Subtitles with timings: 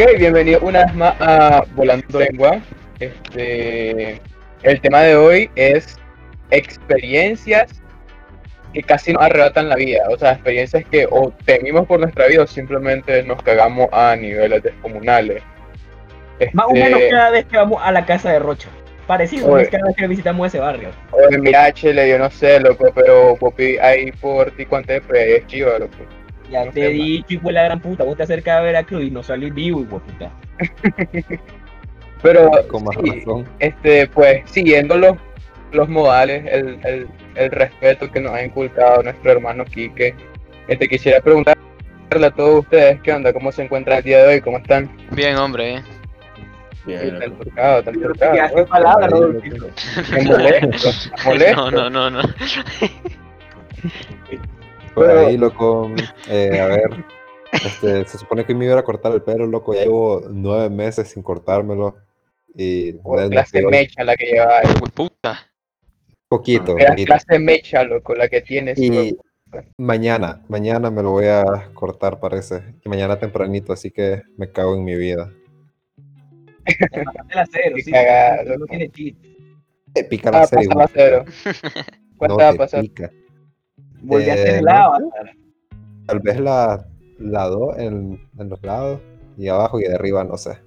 [0.00, 2.60] Ok, bienvenido una vez más a Volando Lengua.
[3.00, 4.20] Este,
[4.62, 5.96] el tema de hoy es
[6.52, 7.82] experiencias
[8.72, 10.04] que casi nos arrebatan la vida.
[10.08, 14.62] O sea, experiencias que o temimos por nuestra vida o simplemente nos cagamos a niveles
[14.62, 15.42] descomunales.
[16.52, 18.68] Más o Este, menos cada vez que vamos a la casa de Rocha.
[19.08, 19.64] Parecido Oye.
[19.64, 20.90] es cada vez que visitamos ese barrio.
[21.10, 25.00] Oye, mira, chile, yo no sé, loco, pero Popi ahí por ti, ¿cuánto es?
[25.00, 25.96] Pues es chido, loco.
[26.50, 29.04] Ya No te he dicho, hijo de la gran puta, vos te acercas a Veracruz
[29.04, 30.32] y no salís vivo, hijo de puta.
[32.22, 33.46] Pero, Con más sí, razón.
[33.60, 35.16] este, pues, siguiendo los,
[35.72, 40.14] los modales, el, el, el respeto que nos ha inculcado nuestro hermano Quique,
[40.66, 41.60] este, quisiera preguntarle
[42.10, 43.32] a todos ustedes, ¿qué onda?
[43.32, 44.40] ¿Cómo se encuentran el día de hoy?
[44.40, 44.90] ¿Cómo están?
[45.12, 45.82] Bien, hombre, eh.
[46.86, 49.40] Tan turcados, tan palabras, Rodolfo.
[50.24, 50.88] molesto,
[51.24, 51.70] molesto.
[51.70, 52.22] No, no, no, no.
[54.98, 55.90] Por Pero- ahí, loco.
[56.28, 56.90] eh, a ver.
[57.50, 59.72] Este, se supone que me iba a cortar el pelo, loco.
[59.72, 61.96] Ya llevo nueve meses sin cortármelo.
[62.54, 64.66] Y Oh, clase hoy- mecha la que lleva ahí.
[64.82, 65.38] Uy, puta.
[66.28, 67.06] poquito, Era poquito.
[67.06, 68.78] clase mecha, loco, la que tienes.
[68.78, 69.16] Y
[69.78, 72.74] mañana, mañana me lo voy a cortar, parece.
[72.84, 75.32] Y mañana tempranito, así que me cago en mi vida.
[77.04, 77.90] Mataste la cero, sí.
[77.90, 78.66] cagada, No loco.
[78.66, 79.36] tiene chiste.
[79.94, 80.68] Te pica Ah, la serie.
[80.68, 81.24] pasaba cero.
[82.18, 82.82] ¿Cuánto No va a pasar?
[82.82, 83.10] pica.
[84.02, 85.32] Volví a Eh, hacer el avatar.
[86.06, 86.86] Tal vez la,
[87.18, 89.00] la 2 en, en los lados.
[89.36, 90.58] Y abajo y de arriba, no sé.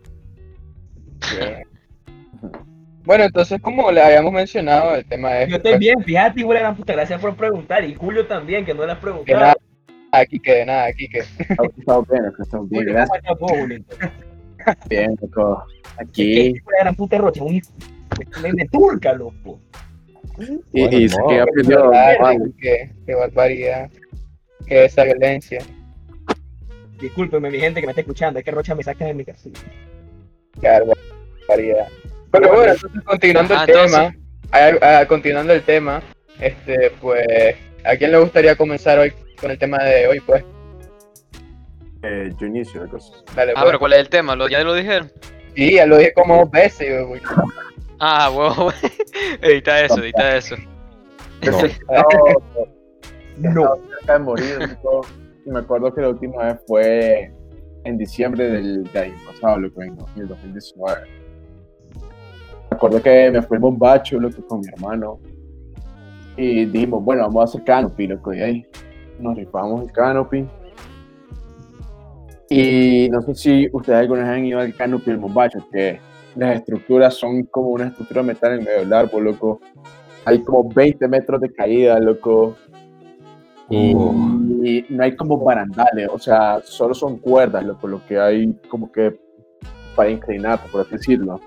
[1.37, 1.63] Bien.
[3.03, 5.49] Bueno, entonces, como le habíamos mencionado, el tema es.
[5.49, 7.83] Yo estoy bien, fíjate, la gran puta, gracias por preguntar.
[7.83, 9.39] Y Julio también, que no le has De preguntado.
[9.39, 9.53] nada,
[10.11, 11.19] aquí que de nada, aquí que.
[11.19, 13.19] Estamos bien, loco, estamos bien, gracias.
[14.87, 15.63] Bien, loco.
[15.97, 16.53] ¿Qué Aquí.
[16.53, 17.43] la gran puta Rocha?
[17.43, 19.59] Un de turca, loco.
[20.73, 21.27] Y, Bueno, y no.
[21.27, 21.89] que aprendió.
[21.89, 23.89] barbaridad, qué, qué barbaridad.
[24.67, 25.59] Qué esa violencia.
[26.99, 29.49] Discúlpeme, mi gente que me está escuchando, es que Rocha me saca de mi casa.
[30.59, 30.67] Qué
[31.47, 31.87] barbaridad.
[32.31, 34.15] Pero bueno, entonces continuando Ajá, el tema,
[34.51, 36.01] ah, ah, continuando el tema,
[36.39, 37.25] este, pues,
[37.83, 40.19] ¿a quién le gustaría comenzar hoy con el tema de hoy?
[40.21, 40.43] Pues,
[42.03, 43.13] Eh, yo inicio la cosa.
[43.35, 43.65] dale, Ah, pues.
[43.65, 44.35] pero ¿cuál es el tema?
[44.35, 45.11] ¿Lo, ¿Ya lo dijeron?
[45.55, 46.87] Sí, ya lo dije como dos veces.
[48.03, 48.71] Ah, huevo.
[49.43, 50.55] edita eso, edita eso.
[51.45, 51.51] No,
[53.37, 53.75] No.
[53.99, 55.01] cerca de morir, loco.
[55.45, 57.31] Y me acuerdo que la última vez fue
[57.83, 61.01] en diciembre del, del año pasado, loco, en el 2019.
[62.71, 65.19] Me acuerdo que me fui al bombacho, loco, con mi hermano.
[66.37, 68.33] Y dijimos, bueno, vamos a hacer canopy, loco.
[68.33, 68.65] Y ahí
[69.19, 70.47] nos rifamos el canopy.
[72.49, 75.99] Y no sé si ustedes alguna vez han ido al canopy del bombacho, que
[76.35, 79.59] las estructuras son como una estructura metal en medio del árbol, loco.
[80.25, 82.55] Hay como 20 metros de caída, loco.
[83.69, 84.65] Y, Uh.
[84.65, 88.91] y no hay como barandales, o sea, solo son cuerdas, loco, lo que hay como
[88.91, 89.17] que
[89.95, 91.39] para inclinarte, por así decirlo.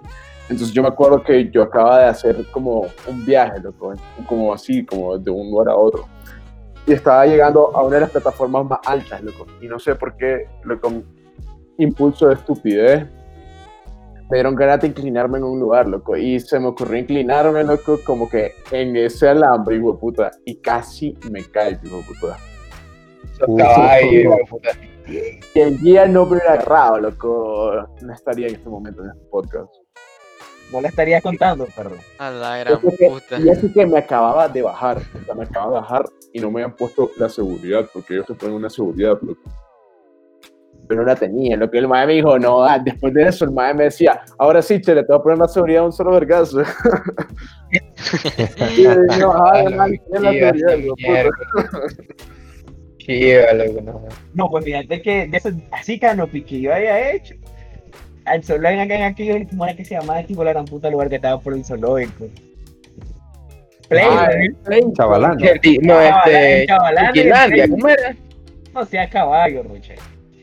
[0.48, 3.94] Entonces yo me acuerdo que yo acababa de hacer como un viaje, loco,
[4.26, 6.06] como así, como de un lugar a otro.
[6.86, 9.46] Y estaba llegando a una de las plataformas más altas, loco.
[9.62, 10.92] Y no sé por qué, loco,
[11.78, 13.06] impulso de estupidez,
[14.30, 16.16] me dieron ganas de inclinarme en un lugar, loco.
[16.16, 20.30] Y se me ocurrió inclinarme, loco, como que en ese alambre, hijo puta.
[20.44, 22.36] Y casi me cae, hijo puta.
[23.32, 24.70] Esos caballos, hijo puta.
[25.52, 29.24] Si el día no me hubiera agarrado, loco, no estaría en este momento en este
[29.30, 29.70] podcast.
[30.72, 31.98] No le estarías contando, perdón.
[32.18, 33.38] A la gran que- puta.
[33.38, 36.50] y eso que me acababa de bajar, o sea, me acababa de bajar y no
[36.50, 39.42] me habían puesto la seguridad, porque ellos te ponen una seguridad, loco.
[40.86, 43.44] Pero no la tenía, lo que el mae me dijo, no, ah, después de eso
[43.44, 45.86] el mae me decía, ahora sí, che, le te voy a poner la seguridad a
[45.86, 46.62] un solo vergazo.
[48.76, 49.86] y yo, no, Ah, la
[54.34, 57.34] seguridad, pues fíjate que de eso, así canopy que yo había hecho.
[58.24, 60.22] Al zoológico acá en aquello, ¿cómo era que se llamaba?
[60.22, 62.26] Tipo la gran puta lugar que estaba por el zoológico.
[63.88, 64.30] Play, Ah,
[64.70, 64.92] ¿no?
[64.94, 65.36] chavalán.
[65.82, 66.66] No, este.
[66.66, 67.12] Chavalán,
[67.70, 68.16] ¿cómo era?
[68.72, 69.96] No sea caballo, Roche.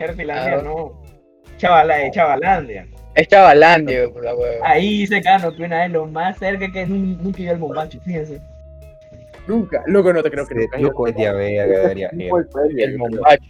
[0.05, 0.61] Cherfilandia Ah.
[0.63, 1.01] no.
[1.57, 2.87] Chavala, eh, Chavalandia.
[3.13, 4.67] Es Chavalandia, por la hueva.
[4.67, 8.41] Ahí hice canopy una vez, lo más cerca que nun- nunca iba al bombacho, fíjense.
[9.47, 10.89] Nunca, loco, no te creo que Sí, nunca he ido.
[10.89, 11.71] loco, es que debería ir.
[12.21, 12.79] El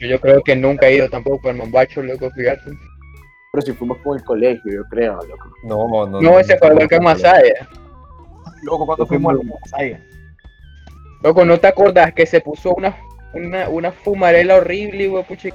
[0.01, 0.42] El yo creo.
[0.42, 2.62] Que nunca he ido tampoco al Mombacho, loco, fíjate.
[3.51, 5.50] Pero si fuimos con el colegio, yo creo, loco.
[5.65, 6.21] No, no.
[6.21, 7.68] No, ese fue el volcán Masaya.
[8.63, 10.01] Luego cuando fuimos al Masaya.
[11.24, 12.95] Loco, ¿no te acordás que se puso una,
[13.33, 15.50] una, una fumarela horrible, güey, pucha?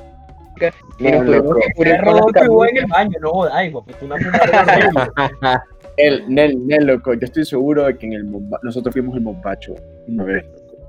[0.98, 1.60] Y No, nos tuvimos loco.
[1.60, 2.98] que cubrir Era con las Rodolfo y vos en el camuchas.
[2.98, 4.16] baño, no jodas, hijo, pues una.
[5.96, 10.24] El, Nel, Nel, loco, yo estoy seguro de que en el Momba- nosotros fuimos una
[10.24, 10.44] vez.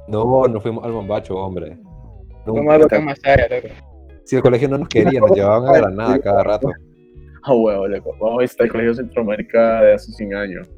[0.09, 1.77] No, no fuimos al bombacho, hombre.
[2.45, 2.95] Al loco.
[4.25, 6.69] Si el colegio no nos quería, nos llevaban a Granada cada rato.
[7.43, 8.13] Ah, huevo, loco.
[8.19, 10.69] Vamos a visitar el Colegio Centroamérica de hace 100 años.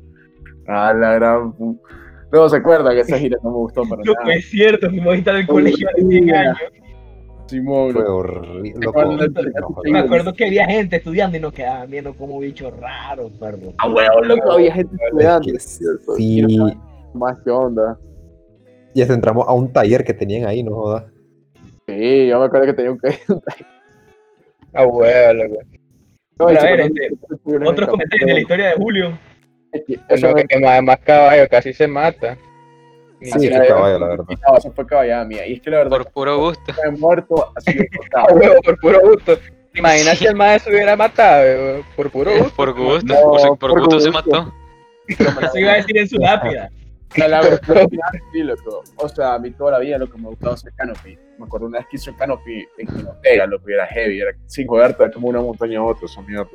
[0.68, 1.56] Ah, la gran.
[2.32, 4.26] No, ¿se acuerdan que esa gira no me gustó para Lo nada?
[4.28, 6.58] que es cierto, fuimos a en el colegio hace 100 años.
[7.50, 8.74] Simón, Fue horrible.
[8.74, 9.02] ¿Te Loco.
[9.02, 9.90] acuerdas del- No, joder.
[9.90, 13.74] Y me acuerdo que había gente estudiando y nos quedaban viendo como bichos raros, perro.
[13.78, 14.52] Ah, loco.
[14.52, 15.48] Había gente estudiando.
[15.48, 16.16] Es que ¿cierto?
[16.16, 16.46] sí.
[17.14, 17.98] Más que onda.
[18.94, 21.06] Y hasta entramos a un taller que tenían ahí, no jodas.
[21.88, 23.00] Sí, yo me acuerdo que tenía un
[24.74, 25.56] Ah, huevo, loco.
[26.38, 27.10] No, Pero y a ver, este,
[27.66, 29.20] Otros comentarios de la historia de Julio.
[30.08, 32.38] Eso que más caballo, casi se mata.
[33.22, 34.26] Sí, qué caballo, la verdad.
[34.30, 35.46] no, eso fue caballada mía.
[35.48, 36.64] Y es que la verdad, Por puro gusto.
[36.66, 39.38] que me he muerto así de Ah, huevo, por puro gusto.
[39.38, 41.84] ¿Te imaginas si el maestro se hubiera matado?
[41.96, 42.56] Por puro gusto.
[42.56, 43.14] Por gusto.
[43.14, 44.54] No, por, por por gusto se mató.
[45.08, 46.70] Eso iba a decir en su lápida.
[47.18, 47.88] La, la verdad,
[48.32, 48.84] sí, loco.
[48.98, 51.18] O sea, a mí toda la vida lo que me gustaba hacer canopy.
[51.40, 54.32] Me acuerdo una vez que hice un canopy en Jinotega, lo que era heavy, era
[54.46, 56.48] sin joderte, era como una montaña a otra, esa mierda.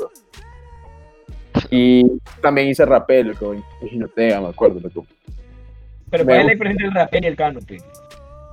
[1.70, 5.06] Y también hice rapel, loco, en Jinotega, me acuerdo, loco.
[6.14, 7.76] Pero ¿cuál es la diferencia entre el rapel y el canopy?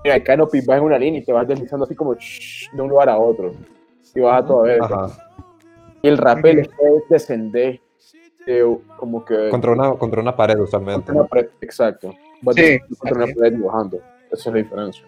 [0.03, 2.81] Mira, el canopy vas en una línea y te vas deslizando así como shh, de
[2.81, 3.53] un lugar a otro.
[4.15, 4.81] Y vas a toda vez.
[4.81, 5.07] Ajá.
[6.01, 6.69] Y el rapel es
[7.09, 7.79] descender
[8.47, 11.11] de como que Contra una, contra una pared contra usualmente.
[11.11, 11.49] una pared.
[11.61, 12.13] Exacto.
[12.41, 13.33] Vas Sí, descendiendo contra una así.
[13.35, 13.97] pared y bajando.
[14.31, 15.05] Esa es la diferencia.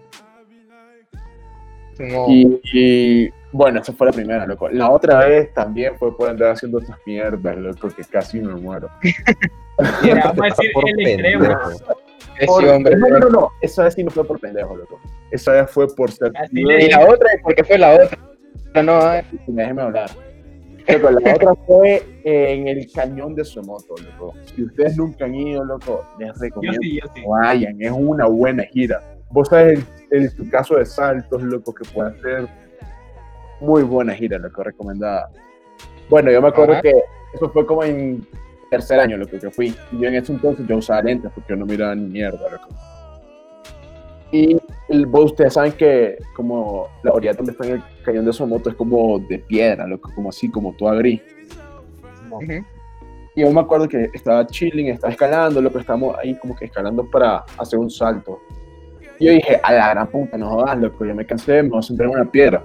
[1.98, 4.70] Como- Y, y, bueno, esa fue la primera, loco.
[4.70, 8.90] La otra vez también fue por andar haciendo estas mierdas, loco, que casi me muero.
[10.04, 11.46] Mira, vamos a decir el extremo.
[12.46, 12.96] Por- hombre.
[12.96, 15.00] no, no, no, no, esa vez sí no fue por pendejo, loco.
[15.32, 16.32] Esa vez fue por ser.
[16.52, 18.18] Y la otra, ¿por qué fue la otra?
[18.84, 19.24] No, eh.
[19.48, 20.10] Déjeme hablar.
[20.88, 24.34] Loco, la otra fue en el cañón de Somoto, loco.
[24.54, 27.22] Si ustedes nunca han ido, loco, les Yo recomiendo sí, yo sí.
[27.22, 27.82] que vayan.
[27.82, 29.02] Es una buena gira.
[29.30, 29.80] Vos sabes
[30.12, 32.48] el, el- tu caso de saltos, loco, que puede ser
[33.62, 35.30] muy buena gira, loco, recomendada.
[36.10, 36.82] Bueno, yo me acuerdo Ajá.
[36.82, 36.92] que
[37.34, 38.28] eso fue como en
[38.74, 39.76] tercer año, loco, que fui.
[39.92, 42.70] Yo en ese entonces yo usaba lentes porque yo no miraba ni mierda, loco.
[44.32, 44.58] Y
[44.90, 48.72] el, vos, ustedes saben que como la orilla donde está en el cañón de Somoto
[48.72, 51.22] es como de piedra, loco, como así, como toda gris.
[52.32, 52.66] Ujú.
[53.36, 57.06] Y yo me acuerdo que estaba chilling, estaba escalando, loco, estábamos ahí como que escalando
[57.12, 58.40] para hacer un salto.
[59.20, 61.80] Y yo dije, a la gran puta, no jodas, loco, yo me cansé, me voy
[61.80, 62.64] a sentar en una piedra.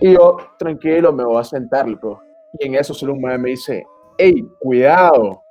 [0.00, 2.20] Y yo, tranquilo, me voy a sentar, loco.
[2.58, 3.86] Y en eso solo un madre me dice,
[4.18, 5.42] hey, cuidado.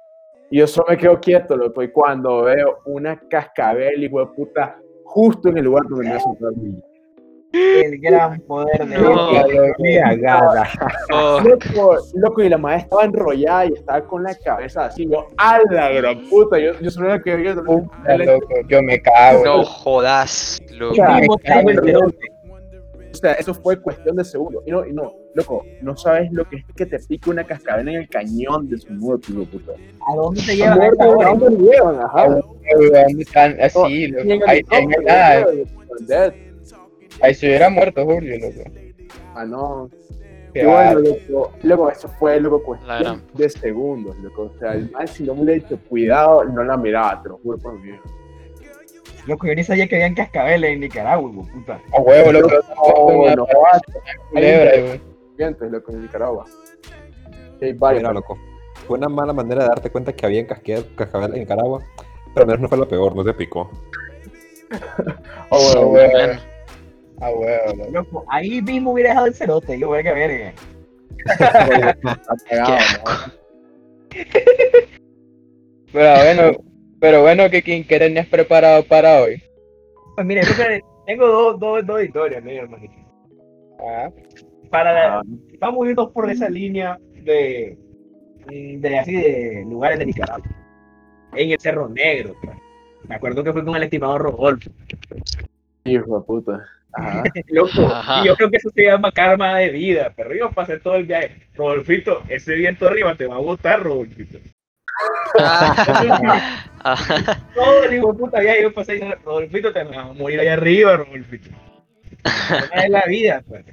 [0.50, 4.78] Y yo solo me quedo quieto, loco, y cuando veo una cascabel, hijo de puta,
[5.04, 6.52] justo en el lugar donde me voy a sentar.
[7.54, 9.30] El gran poder de No.
[9.78, 10.68] Qué cagada.
[11.14, 15.28] Oh, Loco, loco, y la madre estaba enrollada y estaba con la cabeza así, yo,
[15.38, 19.46] a la gran puta, yo, yo solo que Puta, loco, yo me cago.
[19.46, 20.96] no jodas, loco.
[20.96, 21.70] sea, me cago,
[23.24, 26.58] sea, eso fue cuestión de segundos, y no, y no, loco, no sabes lo que
[26.58, 29.72] es que te pique una cascabel en el cañón de su muerto, hijo de puta.
[30.08, 30.90] ¿A dónde te ¿A llevan a
[31.34, 32.00] dónde- lo llevan?
[32.02, 32.28] Ajá.
[32.28, 34.44] ¿Dónde están así, loco?
[34.48, 34.62] Ahí,
[35.06, 35.46] nada,
[36.08, 36.34] dead.
[37.22, 38.70] ahí se hubiera muerto Julio, loco.
[39.36, 39.90] Ah, no.
[40.54, 44.52] Qué bueno, loco, loco, eso fue, loco, cuestión de segundos, loco.
[44.56, 47.38] O sea, el mal, si no me hubiera dicho cuidado, no la miraba, te lo
[47.40, 48.00] juro por mi vida.
[49.26, 51.82] Loco, yo ni sabía que habían cascabeles en Nicaragua, hijo de puta.
[51.94, 52.50] A huevo, loco.
[52.50, 53.46] No, no,
[54.32, 55.72] culebra, güey.
[55.72, 56.46] loco, en Nicaragua.
[57.62, 58.14] Hay varios.
[58.14, 58.38] Loco.
[58.88, 61.82] Fue una mala manera de darte cuenta que había en casque- cascabel en Nicaragua.
[62.34, 63.70] Pero al menos no fue la peor, no te picó.
[65.50, 66.40] Oh, huevo, Bueno,
[67.22, 67.92] a huevo, loco.
[67.92, 70.54] Loco, ahí mismo hubiera dejado el cerote, yo verga, verga.
[71.26, 73.34] está cagado, ¿no?
[75.94, 76.58] Pero bueno,
[77.04, 79.44] pero bueno, que quien que tenías preparado para hoy.
[80.16, 80.42] Pues mire,
[81.06, 82.94] tengo dos, dos, dos historias, mi hermanito.
[83.78, 84.10] Ah,
[84.70, 85.22] Para, Ah,
[85.60, 87.78] vamos a irnos por esa línea de,
[88.48, 90.46] de así de lugares de Nicaragua.
[91.36, 92.36] En el Cerro Negro.
[92.42, 92.56] pues.
[93.10, 94.72] Me acuerdo que fue con el estimado Rodolfo.
[95.84, 96.66] hijo de puta.
[96.94, 97.24] Ajá.
[97.50, 98.22] Loco, Ajá.
[98.24, 101.04] y yo creo que eso se llama karma de vida, pero yo pasé todo el
[101.04, 101.36] viaje.
[101.54, 104.38] Rodolfito, ese viento arriba te va a gustar, Rodolfito.
[107.56, 110.54] Todo el hijo de puta viaje yo pasé, y, Rodolfito, te vas a morir allá
[110.54, 111.50] arriba, Rodolfito.
[112.24, 113.66] Esa es la vida, pues.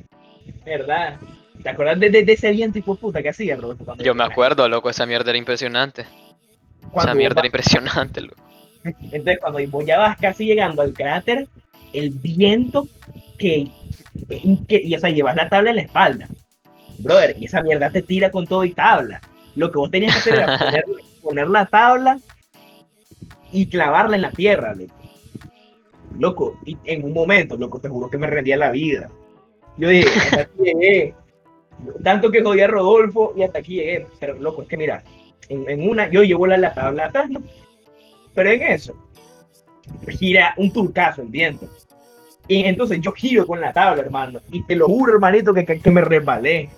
[0.65, 1.19] ¿Verdad?
[1.63, 3.85] ¿Te acuerdas de, de- de ese viento hijo de puta que hacía, Rodolfo?
[3.85, 6.07] cuando- Yo me acuerdo, loco, esa mierda era impresionante.
[6.97, 8.37] Esa mierda era impresionante, loco.
[8.85, 11.47] Entonces, cuando vos ya vas casi llegando al cráter,
[11.93, 12.87] el viento
[13.39, 13.69] que,
[14.69, 16.27] que- y o sea, llevas la tabla en la espalda.
[16.99, 19.21] Brother, y esa mierda te tira con todo y tabla.
[19.57, 20.85] Lo que vos tenías que hacer era poner,
[21.31, 22.19] poner la tabla
[23.53, 24.75] y clavarla en la tierra,
[26.19, 26.59] loco.
[26.67, 29.11] Y en un momento, loco, te juro que me rendía la vida.
[29.77, 31.15] Yo dije, hasta aquí llegué.
[32.03, 34.07] Tanto que jodía a Rodolfo y hasta aquí llegué.
[34.19, 35.05] Pero loco, es que mira,
[35.49, 37.31] en, una yo llevo la, la tabla atrás.
[38.35, 38.95] Pero en eso,
[40.09, 41.69] gira un turcazo el viento.
[42.49, 44.41] Y entonces yo giro con la tabla, hermano.
[44.51, 46.71] Y te lo juro, hermanito, que, que me resbalé.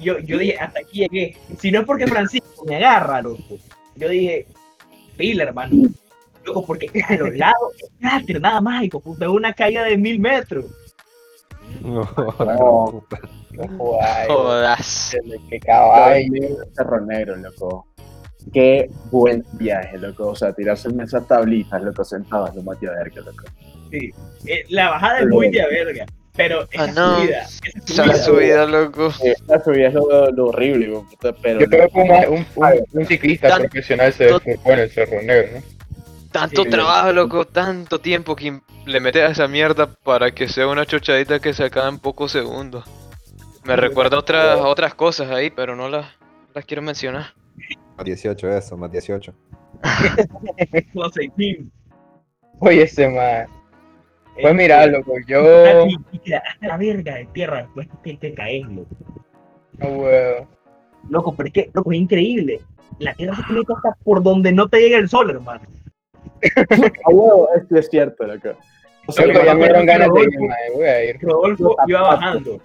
[0.00, 1.36] Yo, yo dije, hasta aquí llegué.
[1.58, 3.58] Si no es porque Francisco me agarra, loco.
[3.96, 4.46] Yo dije,
[5.16, 5.88] pila, hermano.
[6.44, 10.20] Loco, porque a los lados, es cráter, nada mágico, puta, es una caída de mil
[10.20, 10.66] metros.
[11.82, 13.04] No, No.
[13.08, 13.20] puta.
[13.52, 15.16] No jodas,
[15.48, 16.58] qué caballo.
[16.74, 17.86] Cerro Negro, loco.
[18.52, 20.28] Qué buen viaje, loco.
[20.28, 23.44] O sea, tirarse en esas tablitas, loco, sentados, lo más de verga, loco.
[23.90, 24.10] Sí.
[24.46, 26.06] Eh, la bajada es muy de verga.
[26.36, 27.18] Pero esa Ah, no.
[27.20, 29.12] subida, esa subida, subida, loco.
[29.46, 31.60] La subida es lo, lo horrible, puta, pero.
[31.60, 35.22] Yo creo que un, un, un, un ciclista Tan- profesional se desfocó en el Cerro
[35.22, 35.62] Negro, ¿no?
[36.32, 36.70] Tanto Sí.
[36.70, 41.40] trabajo, loco, tanto tiempo que le metes a esa mierda para que sea una chochadita
[41.40, 42.84] que se acaba en pocos segundos.
[43.64, 46.06] Me recuerda otras otras cosas ahí, pero no las,
[46.54, 47.32] las quiero mencionar.
[47.96, 49.32] Más 18 eso, más 18.
[50.92, 51.58] los 16.
[52.58, 53.46] Oye, ese man.
[54.36, 55.86] Pues Este, mira, loco, yo.
[55.86, 58.88] y- y te hasta la verga de tierra después te, te caes, loco.
[59.78, 60.46] No, huevo.
[61.08, 62.60] Loco, pero es que, loco, es increíble.
[62.98, 65.62] La tierra se conecta hasta por donde no te llega el sol, hermano.
[67.06, 68.50] Ah, huevo, esto es cierto, loco.
[69.06, 71.18] O sea, Loco, que ya me dieron ganas de ir, Rodolfo- man, voy a ir.
[71.22, 72.60] Rodolfo iba bajando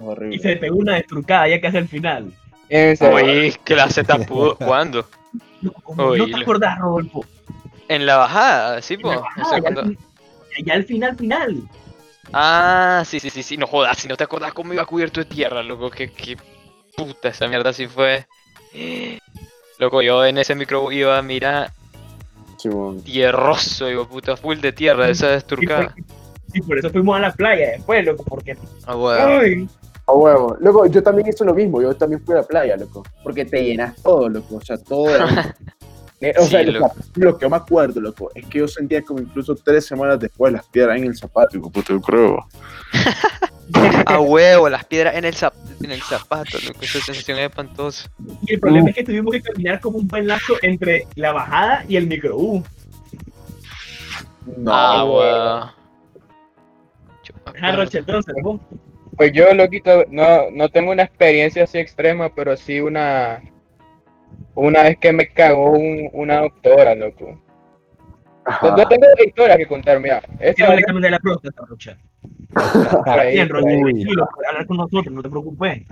[0.00, 0.36] horrible.
[0.36, 2.32] y se pegó una destrucada ya casi al final.
[2.68, 3.14] Serio.
[3.16, 4.56] Uy, clase tan pudo.
[4.56, 5.04] ¿Cuándo?
[5.60, 7.24] Loco, ¿cómo no te acordás, Rodolfo?
[7.88, 9.98] En la bajada, sí, En
[10.64, 11.62] ya, al final, final.
[12.32, 13.56] Ah, sí, sí, sí, sí.
[13.56, 15.90] No jodas, si no te acordás cómo iba cubierto de tierra, loco.
[15.90, 16.36] Que, que
[16.96, 18.26] puta, esa mierda sí fue.
[19.78, 21.72] Loco, yo en ese micro iba, mira,
[22.58, 22.68] Sí,
[23.04, 25.94] tierroso, digo, puta, full de tierra, esa desturcada.
[25.94, 26.04] por-
[26.52, 28.56] y por eso fuimos a la playa después, loco, porque.
[28.84, 29.26] Ah, bueno.
[29.40, 29.68] Ay,
[30.06, 30.56] A huevo.
[30.60, 31.80] Loco, yo también hice lo mismo.
[31.80, 33.04] Yo también fui a la playa, loco.
[33.22, 34.56] Porque te llenas todo, loco.
[34.56, 35.14] O sea, todo.
[35.16, 35.18] Eh,
[36.38, 36.94] o Sí, sea, loco.
[37.14, 40.52] lo que yo me acuerdo, loco, es que yo sentía como incluso tres semanas después
[40.52, 41.48] las piedras en el zapato.
[41.52, 42.46] Digo, puta, yo creo.
[44.06, 46.80] A huevo, las piedras en el, zap- en el zapato, loco.
[46.82, 48.10] Esa sensación es espantosa.
[48.42, 51.84] Y el problema es que tuvimos que caminar como un buen lazo entre la bajada
[51.88, 52.64] y el micro U.
[54.56, 55.72] No, ah,
[57.44, 57.76] me Ajá, acuerdo.
[57.84, 58.60] Roche, entonces, ¿no?
[59.16, 63.40] Pues yo, loquito, no, no tengo una experiencia así extrema, pero sí una.
[64.54, 67.40] Una vez que me cagó un- una doctora, loco.
[68.44, 68.76] Ajá.
[68.76, 70.20] No tengo historia que contar, mira.
[70.54, 71.62] Quiero el examen de la próstata,
[73.30, 75.82] Bien, tranquilo, puedes hablar con nosotros, no te preocupes.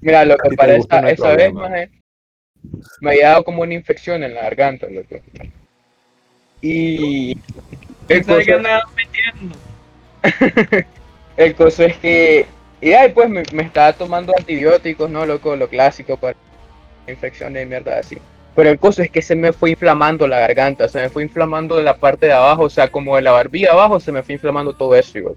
[0.00, 1.90] Mira, ti te para esa, esa vez, maje,
[3.00, 5.16] me había dado como una infección en la garganta, loco.
[6.60, 7.32] Y
[8.08, 9.56] el ¿Sabes qué coso, andaba metiendo?
[11.36, 12.46] el coso es que,
[12.80, 15.56] y ahí pues me, me estaba tomando antibióticos, ¿no, loco?
[15.56, 16.36] Lo clásico para
[17.08, 18.18] infecciones y mierda así.
[18.54, 21.76] Pero el coso es que se me fue inflamando la garganta, se me fue inflamando
[21.76, 24.34] de la parte de abajo, o sea, como de la barbilla abajo, se me fue
[24.34, 25.34] inflamando todo eso, igual.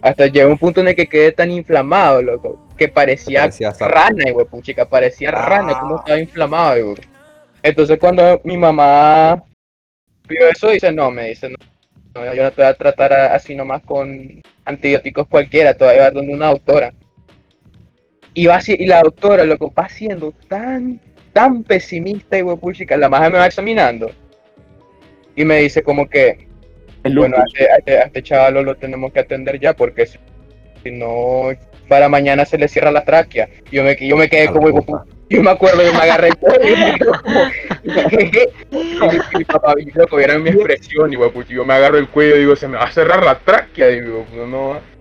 [0.00, 4.46] Hasta llegó un punto en el que quedé tan inflamado, loco, que parecía rana, güey,
[4.46, 5.46] puchica, parecía Ah.
[5.46, 6.98] rana, como estaba inflamado, güey.
[7.60, 9.42] Entonces cuando mi mamá
[10.28, 11.56] vio eso, dice, no, me dice, no,
[12.14, 15.96] no, yo no te voy a tratar así nomás con antibióticos cualquiera, te voy a
[15.96, 16.92] llevar donde una doctora.
[18.38, 21.00] Y, va y la doctora, loco, va siendo tan,
[21.32, 24.12] tan pesimista, y güey, puchica, la maja me va examinando.
[25.34, 26.46] Y me dice como que,
[27.02, 30.06] El bueno, a este, a este- a este chavalo lo tenemos que atender ya porque
[30.06, 30.18] si,
[30.84, 31.48] si no,
[31.88, 33.48] para mañana se le cierra la tráquea.
[33.72, 35.04] Yo me, yo me quedé como, puta.
[35.28, 36.76] yo me acuerdo que me agarré el cuello
[37.82, 38.50] y me quedé
[39.00, 41.16] como, y mi, papá, loco, vieron mi expresión, y
[41.48, 44.24] yo me agarro el cuello y digo, se me va a cerrar la tráquea, digo,
[44.36, 44.97] no, no,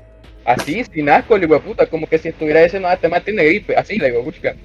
[0.47, 3.75] así, sin asco, le puta, como que si estuviera diciendo, ah, este man tiene gripe,
[3.75, 4.55] así, le digo, puchica.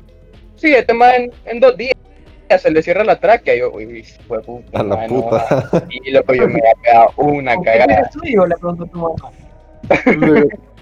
[0.57, 1.93] Sí, este man en, en dos días
[2.59, 5.23] se le cierra la tráquea, y yo, uy, uy, fue puta, A la man, no,
[5.23, 5.69] puta.
[5.91, 8.11] y loco, yo me había pegado una ¿Con qué cagada.
[8.25, 8.47] hijo?
[8.47, 9.33] Le preguntó tu mamá.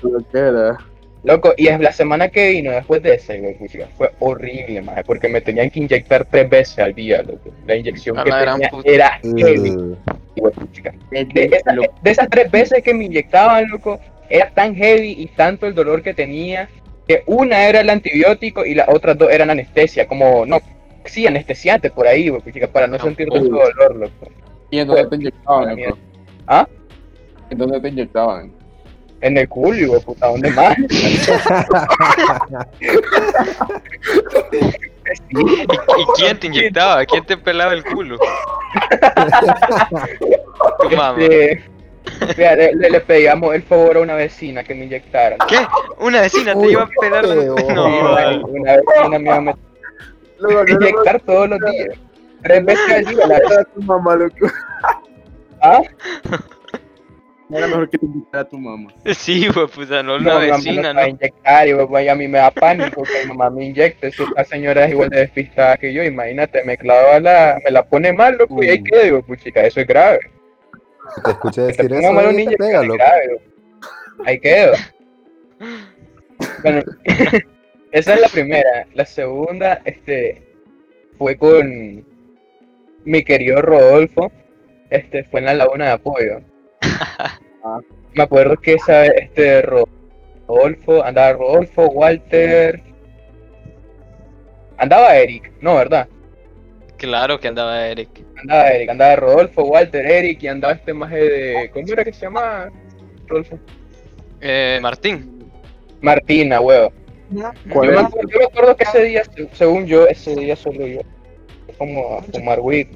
[0.03, 0.79] Lo que era.
[1.23, 5.05] Loco, y es la semana que vino después de ese, güey, puchica, fue horrible, maje,
[5.05, 7.51] porque me tenían que inyectar tres veces al día, loco.
[7.67, 9.97] La inyección A que la tenía era heavy, Uh,
[10.37, 10.95] güey, puchica.
[11.11, 15.67] De, esa- de esas tres veces que me inyectaban, loco, era tan heavy y tanto
[15.67, 16.69] el dolor que tenía,
[17.07, 20.61] que una era el antibiótico y las otras dos eran anestesia, como, no,
[21.05, 23.41] sí, anestesiante por ahí, güey, puchica, para no No, sentir uy.
[23.41, 24.29] tanto dolor, loco.
[24.71, 25.99] ¿Y en dónde te inyectaban, loco?
[26.47, 26.67] ¿Ah?
[27.51, 28.53] ¿En dónde te inyectaban?
[29.23, 30.77] En el culo, güey, puta, ¿dónde más?
[35.31, 37.05] ¿Y quién te inyectaba?
[37.05, 38.17] ¿Quién te pelaba el culo?
[40.81, 41.21] Tu mamá.
[41.21, 41.63] Este,
[42.37, 45.37] Mira, le, le- le pedíamos el favor a una vecina que me inyectara.
[45.49, 45.57] ¿Qué?
[45.99, 47.35] Una vecina te Uy, iba a pelar la...
[47.35, 47.57] feo.
[47.75, 48.43] No, vale.
[48.45, 49.61] Una vecina me iba a meter-
[50.41, 51.89] Luego, no inyectar todos los días.
[52.43, 53.27] Tres veces al día.
[53.27, 54.35] La, a tu mamá, loco.
[55.63, 55.83] ¿Ah?
[57.53, 58.93] Era mejor que te invitara a tu mamá.
[59.07, 62.29] Sí, güey, puta, no No, una vecina, no va a inyectar y pues, a mí
[62.29, 64.13] me da pánico que mi mamá me inyecte.
[64.13, 67.83] Si esta señora es igual de despistada que yo, imagínate, me clava la, me la
[67.83, 70.21] pone mal, loco, y ahí quedo, digo, puchica, eso es grave.
[71.15, 73.03] Si te escuché Que te decir eso, ahí niño, te pega, loco.
[74.25, 74.73] Ahí quedo.
[76.63, 76.83] Bueno,
[77.93, 78.87] esa es la primera.
[78.95, 80.43] La segunda, este,
[81.19, 82.05] fue con
[83.05, 84.31] mi querido Rodolfo.
[84.91, 86.41] Este, fue en la laguna de apoyo.
[88.15, 92.83] Me acuerdo que esa vez, este, Rodolfo, andaba Rodolfo, Walter.
[94.79, 96.09] Andaba Eric, no, ¿verdad?
[97.01, 98.11] Claro que andaba Eric.
[98.37, 101.71] Andaba Eric, andaba Rodolfo, Walter, Eric y andaba este maje de.
[101.73, 102.71] ¿Cómo era que se llama?
[103.27, 103.59] Rodolfo.
[104.43, 105.51] Eh, Martín.
[106.03, 106.93] Martina, huevo.
[107.73, 110.57] ¿Cuál Yo me, acuerdo, yo me acuerdo que ese día, se- según yo, ese día
[110.57, 111.01] solo yo
[111.79, 112.89] como a fumar weed.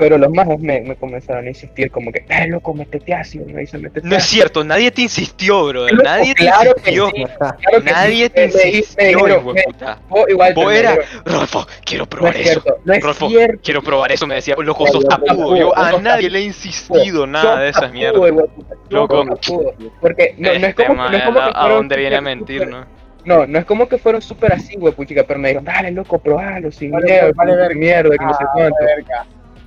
[0.00, 3.60] Pero los majos me, me comenzaron a insistir como que, eh, loco, métete ácido, me
[3.60, 4.40] dice, métete No es ácido".
[4.40, 5.86] cierto, nadie te insistió, bro.
[5.88, 7.08] Loco, Nadie te claro que insistió.
[7.10, 8.30] sí, claro que Nadie sí.
[8.30, 9.98] te me- me insistió, hijo me- de puta.
[10.08, 12.60] vos igual Vos era, Rolfo, quiero no probar es eso.
[12.62, 13.60] cierto, no es Rolfo, cierto.
[13.62, 15.56] Quiero probar eso, me decía, loco, No, sos tapudo.
[15.56, 18.22] Yo a nadie le he insistido nada de esas mierdas.
[18.88, 19.24] Loco.
[20.00, 21.96] Porque no, no es Este como, no es man, como que ¿a- ¿A fueron dónde
[21.98, 22.86] viene a súper- mentir, no?
[23.26, 26.18] No, no es como que fueron súper así, güey, puchica, pero me dijeron, dale, loco,
[26.18, 28.76] probalo, sin Vale, miedo, vale, mierda, que no sé Ah, cuánto.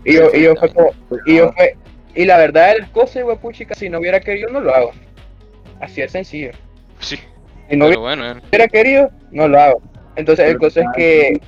[0.06, 0.92] Y yo, y yo fue como,
[1.26, 1.78] y yo fue,
[2.16, 4.92] y la verdad de las cosas, güey, puchica, si no hubiera querido, no lo hago.
[5.80, 6.52] Así de sencillo.
[7.00, 7.18] Sí,
[7.70, 8.42] Si no bueno, eh.
[8.50, 9.82] hubiera querido, no lo hago.
[10.16, 11.42] Entonces, el cosa es que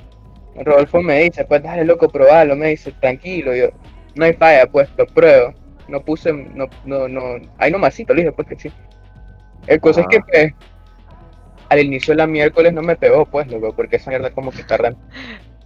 [0.56, 3.68] Rodolfo me dice, pues dale, loco, probalo, me dice, tranquilo, yo,
[4.14, 5.54] no hay falla, pues, lo pruebo.
[5.88, 8.72] No puse, no, no, no, ahí nomasito, le dije, pues que sí.
[9.68, 10.52] El cosa es que, pues,
[11.68, 14.64] al inicio de la miércoles no me pegó, pues, loco, porque esa mierda como que
[14.64, 14.96] tarda en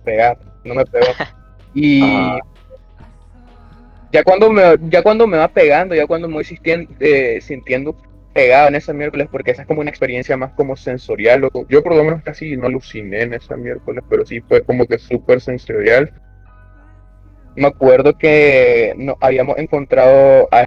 [0.04, 1.06] pegar, no me pegó.
[1.72, 2.02] Y.
[4.12, 7.96] ya cuando me, ya cuando me va pegando, ya cuando me voy sintien- eh, sintiendo
[8.32, 11.66] pegado en esa miércoles, porque esa es como una experiencia más como sensorial, loco.
[11.68, 14.98] Yo por lo menos casi no aluciné en esa miércoles, pero sí fue como que
[14.98, 16.12] súper sensorial.
[17.56, 20.64] Me acuerdo que habíamos encontrado a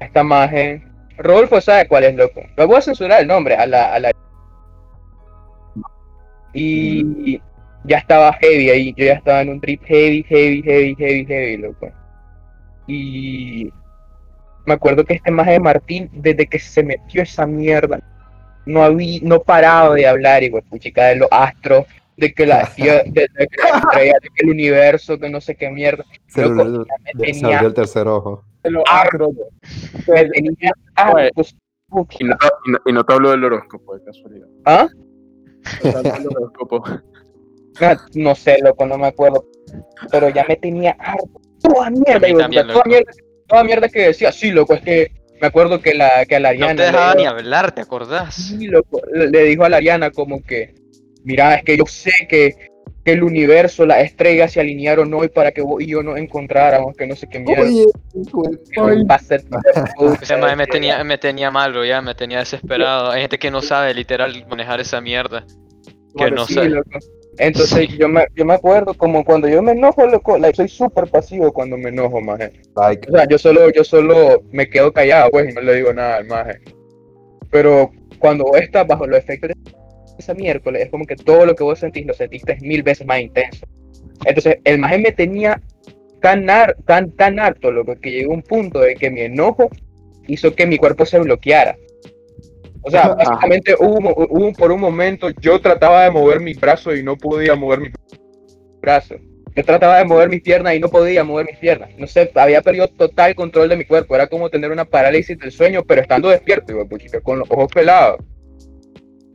[0.00, 0.90] esta imagen.
[1.18, 2.42] Rodolfo sabe cuál es, loco.
[2.56, 4.10] Me voy a censurar el nombre, a la, a la...
[6.54, 7.40] Y
[7.84, 11.56] ya estaba heavy ahí, yo ya estaba en un trip heavy, heavy, heavy, heavy, heavy,
[11.58, 11.90] loco.
[12.86, 13.70] Y
[14.66, 18.00] me acuerdo que este maje de Martín, desde que se metió esa mierda,
[18.64, 23.04] no había, no paraba de hablar, igual, puchica, de los astros, de que la, de,
[23.12, 26.04] de que la estrella, de que el universo, que no sé qué mierda.
[26.26, 28.44] Se, le- Loco, se tenía- abrió el tercer ojo.
[28.64, 29.30] de los Ah, astros.
[30.08, 31.56] Me tenía hartos,
[32.18, 34.48] Y no, y no- y no te hablo del horóscopo, de casualidad.
[34.64, 34.88] ¿Ah?
[35.84, 36.84] No te hablo del horóscopo.
[37.80, 39.44] Ah, No sé, loco, no me acuerdo.
[40.10, 41.40] Pero ya me tenía harto.
[41.68, 43.12] Toda mierda, puta, toda mierda,
[43.48, 46.48] toda mierda que decía, sí, loco, es que me acuerdo que la que a la
[46.54, 48.34] No Ariana te le dejaba dijo- ni hablar, ¿te acordás?
[48.34, 50.74] Sí, loco, le dijo a la Ariana como que,
[51.24, 52.54] mira, es que yo sé que,
[53.04, 56.96] que el universo, las estrellas se alinearon hoy para que vos y yo nos encontráramos,
[56.96, 57.62] que no sé qué mierda.
[57.64, 57.86] Oye,
[59.08, 59.44] va a ser
[60.56, 63.10] me tenía, me tenía malo ya, me tenía desesperado.
[63.10, 65.44] Hay gente que no sabe literal manejar esa mierda.
[66.16, 66.68] Que no Sí, sé.
[66.68, 66.98] loco.
[67.38, 71.08] Entonces yo me, yo me acuerdo como cuando yo me enojo, loco, like, soy súper
[71.10, 72.52] pasivo cuando me enojo, maje.
[72.76, 75.92] Like, O sea, yo solo, yo solo me quedo callado, pues, y no le digo
[75.92, 76.60] nada al maje.
[77.50, 79.54] Pero cuando vos estás bajo los efectos de
[80.18, 83.20] esa miércoles, es como que todo lo que vos sentís, lo sentiste mil veces más
[83.20, 83.66] intenso.
[84.24, 85.60] Entonces, el maje me tenía
[86.22, 89.68] tan, har- tan, tan harto, loco, que llegó un punto de que mi enojo
[90.26, 91.76] hizo que mi cuerpo se bloqueara.
[92.86, 93.14] O sea, Ajá.
[93.16, 97.80] básicamente hubo, por un momento, yo trataba de mover mi brazo y no podía mover
[97.80, 97.88] mi
[98.80, 99.16] brazo.
[99.56, 101.90] Yo trataba de mover mis piernas y no podía mover mis piernas.
[101.98, 104.14] No sé, había perdido total control de mi cuerpo.
[104.14, 106.74] Era como tener una parálisis del sueño, pero estando despierto,
[107.24, 108.20] con los ojos pelados.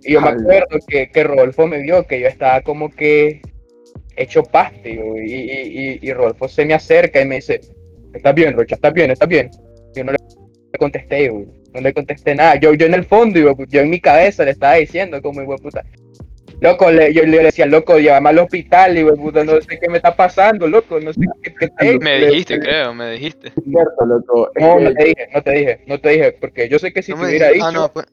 [0.04, 3.42] Y yo me acuerdo que, que Rodolfo me vio, que yo estaba como que
[4.16, 7.60] hecho paste, y, y, y, y Rodolfo se me acerca y me dice,
[8.14, 8.76] ¿estás bien, Rocha?
[8.76, 9.12] ¿Estás bien?
[9.12, 9.52] ¿Estás bien?
[9.94, 10.18] Yo no le
[10.80, 12.56] contesté, hijo, no le contesté nada.
[12.56, 15.62] Yo, yo en el fondo, yo en mi cabeza le estaba diciendo como, hijo de
[15.62, 15.84] puta,
[16.60, 19.98] Loco, le, yo le decía, loco, llévame al hospital, y puta, no sé qué me
[19.98, 22.00] está pasando, loco, no sé qué, qué tengo.
[22.02, 23.52] Me Le- dijiste, creo, me dijiste.
[23.52, 24.52] Cierto, loco.
[24.60, 27.14] No, no te dije, no te dije, no te dije, porque yo sé que si
[27.14, 28.06] No te hubiera dijiste- dicho, Ah, no, pues.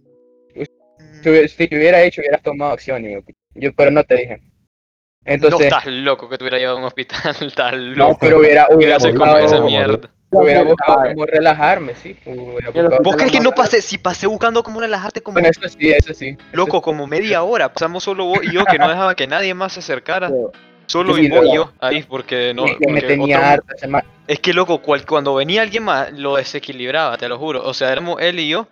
[1.53, 3.16] si, te hubiera hecho, hubieras tomado acción, y
[3.55, 4.37] yo, pero no te dije.
[4.38, 8.18] No Entonces, estás loco que te hubiera llevado a un hospital, estás no, loco.
[8.18, 10.09] pero hubiera, hubiera Hubiera sido como esa morir.
[10.31, 10.45] Mierda.
[10.45, 12.17] Hubiera buscado como relajarme, sí.
[13.03, 13.81] ¿Vos crees que no pasé?
[13.83, 16.37] Si pasé buscando cómo relajarte como Bueno, eso sí, eso sí.
[16.53, 17.73] loco, como media hora.
[17.73, 20.29] Pasamos solo vos y yo, que no dejaba que nadie más se acercara.
[20.29, 20.53] Pero-
[20.87, 21.55] Solo Sí, y vos y no.
[21.55, 22.64] yo ahí, porque no.
[22.64, 26.11] Es que me tenía otro- harta ma- Es que loco, cual- cuando venía alguien más,
[26.14, 27.62] lo desequilibraba, te lo juro.
[27.62, 28.69] O sea, éramos él y yo.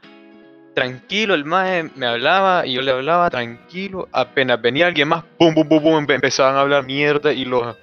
[0.74, 4.08] Tranquilo, el maje me hablaba y yo le hablaba tranquilo.
[4.12, 7.76] Apenas venía alguien más, pum, pum, pum, pum, empe- empezaban a hablar mierda y los,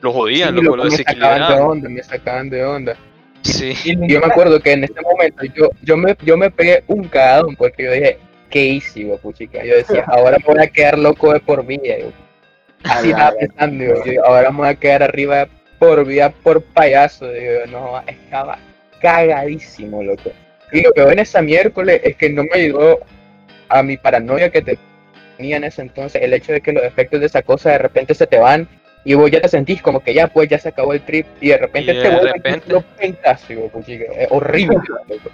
[0.00, 2.96] los jodían, Sí, loco, loco, lo me sacaban de onda, me sacaban de onda.
[3.42, 3.74] Sí.
[3.84, 7.04] Y yo me acuerdo que en ese momento yo, yo, me, yo me pegué un
[7.04, 8.18] cagadón porque yo dije,
[8.50, 9.64] ¿qué hice, puchica?
[9.64, 11.98] Yo decía, ahora me voy a quedar loco de por vida.
[11.98, 12.12] yo.
[12.84, 17.30] Así estaba pensando, yo, yo, ahora me voy a quedar arriba por vida por payaso.
[17.30, 18.58] Digo, no, estaba
[19.00, 20.32] cagadísimo, loco.
[20.72, 23.00] Y lo peor en esa miércoles es que no me ayudó
[23.68, 27.26] a mi paranoia que tenía en ese entonces el hecho de que los efectos de
[27.26, 28.68] esa cosa de repente se te van
[29.06, 31.48] y vos ya te sentís como que ya pues ya se acabó el trip y
[31.50, 34.04] de repente Y te de vuelves repente- lo puchica.
[34.18, 34.76] Es horrible,
[35.08, 35.30] loco.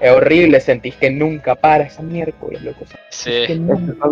[0.00, 2.86] Es horrible, sentís que nunca para esa miércoles, loco.
[3.10, 3.46] Sí.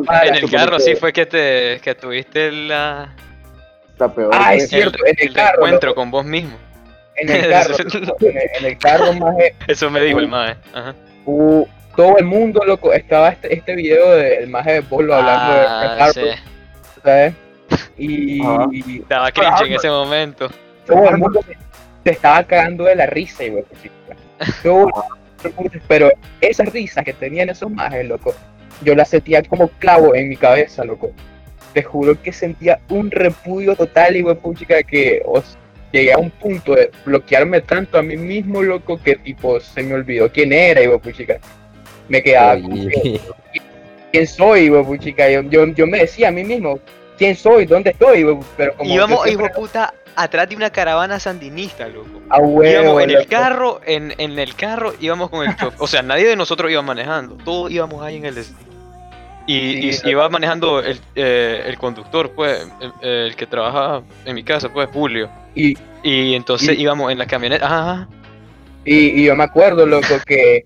[0.06, 0.26] Para.
[0.28, 3.14] En el carro sí fue que te que tuviste la,
[3.92, 4.30] Está peor.
[4.34, 6.00] Ah, es cierto, en el el carro, encuentro loco.
[6.02, 6.56] con vos mismo.
[7.16, 9.34] En el carro, loco, en el, en el carro más
[9.66, 10.54] Eso me dijo el mae.
[10.74, 10.94] Ajá.
[11.24, 11.66] Uh,
[11.96, 15.94] todo el mundo, loco, estaba este, este video del maje de Polo hablando de Ah,
[15.98, 17.00] Carlos, sí.
[17.02, 17.34] ¿sabes?
[17.98, 19.02] Y.
[19.08, 20.48] Daba cringe en ese momento.
[20.86, 21.40] todo el mundo
[22.04, 23.52] se, estaba cagando de la risa, y
[24.62, 24.88] Todo
[25.88, 28.34] pero esas risas que tenían esos majes, loco,
[28.82, 31.10] yo las sentía como clavo en mi cabeza, loco.
[31.74, 35.56] Te juro que sentía un repudio total, y puchica, que os,
[35.92, 39.94] llegué a un punto de bloquearme tanto a mí mismo, loco, que tipo se me
[39.94, 41.38] olvidó quién era, y puchica.
[42.08, 42.74] Me quedaba como
[44.10, 45.28] quién soy, güey, chica.
[45.28, 46.80] Yo, yo, yo me decía a mí mismo,
[47.18, 48.24] quién soy, dónde estoy,
[48.56, 52.20] pero como Íbamos, hijo puta, atrás de una caravana sandinista, loco.
[52.30, 55.78] a huevo, íbamos en el carro, en, en el carro íbamos con el chofer.
[55.78, 57.36] O sea, nadie de nosotros iba manejando.
[57.44, 58.38] Todos íbamos ahí en el.
[59.46, 64.34] Y, Sí, y iba manejando el, eh, el conductor, pues, el, el que trabajaba en
[64.34, 65.30] mi casa, pues, Julio.
[65.54, 67.64] Y, Y entonces Y- íbamos en la camioneta.
[67.66, 68.08] Ajá, ajá.
[68.84, 70.64] y, y yo me acuerdo, loco, que,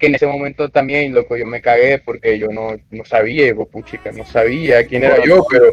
[0.00, 4.10] que en ese momento también, loco, yo me cagué porque yo no, no sabía, puchica,
[4.12, 5.72] no sabía quién era yo, pero,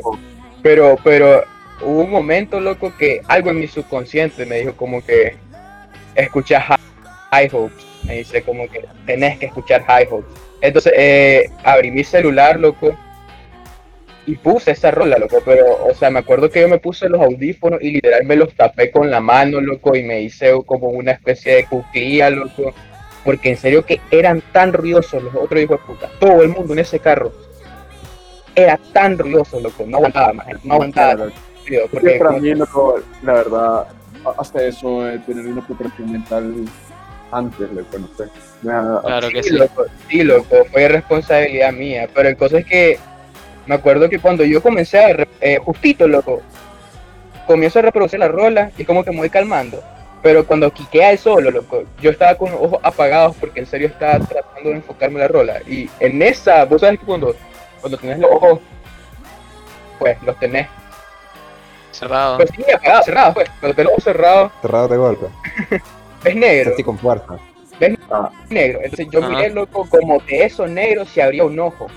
[0.61, 1.43] pero, pero
[1.81, 5.35] hubo un momento, loco, que algo en mi subconsciente me dijo como que
[6.13, 6.75] escucha Hi-
[7.31, 10.29] High Hopes, me dice como que tenés que escuchar High Hopes.
[10.59, 12.97] Entonces eh, abrí mi celular, loco,
[14.25, 17.21] y puse esa rola, loco, pero, o sea, me acuerdo que yo me puse los
[17.21, 21.13] audífonos y literal me los tapé con la mano, loco, y me hice como una
[21.13, 22.73] especie de cuclilla, loco,
[23.27, 26.71] porque en serio que eran tan ruidosos los otros hijos de puta, todo el mundo
[26.71, 27.33] en ese carro
[28.55, 31.27] era tan ruidoso, loco, no aguantaba más, no aguantaba,
[31.65, 33.87] tío, Porque porque para mí, loco, la verdad,
[34.39, 36.53] hasta eso de tener una preparación mental
[37.31, 38.29] antes, loco, no sé.
[39.01, 39.55] Claro que sí, sí.
[39.57, 42.07] loco, sí, loco, fue responsabilidad mía.
[42.15, 42.97] Pero el cosa es que
[43.65, 46.41] me acuerdo que cuando yo comencé a, re- eh, justito, loco,
[47.45, 49.83] comienzo a reproducir la rola y como que me voy calmando.
[50.23, 53.87] Pero cuando quiquea el solo, loco, yo estaba con los ojos apagados porque en serio
[53.87, 55.61] estaba tratando de enfocarme en la rola.
[55.67, 57.35] Y en esa, vos sabes que cuando,
[57.81, 58.59] cuando tenés los ojos,
[59.99, 60.67] pues los tenés,
[61.91, 62.37] Cerrado.
[62.37, 65.25] pues sí, apagados, cerrados, pues, cuando tenés los ojos cerrados, cerrado de golpe.
[66.25, 66.71] es negro.
[66.73, 67.37] Así con fuerza.
[68.49, 68.79] negro.
[68.83, 69.29] Entonces yo Ajá.
[69.29, 71.87] miré, loco, como de esos negros se abría un ojo.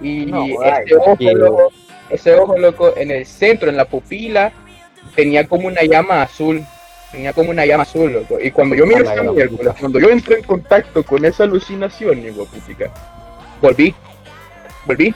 [0.00, 1.72] Y No, ese, ay, ojo, loco,
[2.10, 4.52] ese ojo, loco, en el centro, en la pupila,
[5.14, 6.62] tenía como una llama azul.
[7.14, 8.38] Tenía como una llama azul, loco.
[8.40, 9.80] Y cuando yo miré A la esa gran miércoles, puta.
[9.80, 12.90] cuando yo entré en contacto con esa alucinación, digo, putica,
[13.62, 13.94] volví.
[14.84, 15.14] Volví.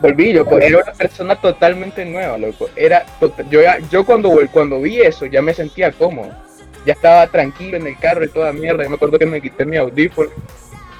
[0.00, 0.58] Volví, loco.
[0.58, 2.68] Era una persona totalmente nueva, loco.
[2.76, 3.04] Era
[3.50, 6.30] yo, ya- yo cuando, cuando vi eso ya me sentía cómodo.
[6.86, 8.82] Ya estaba tranquilo en el carro y toda mierda.
[8.84, 10.30] Yo me acuerdo que me quité mi audífono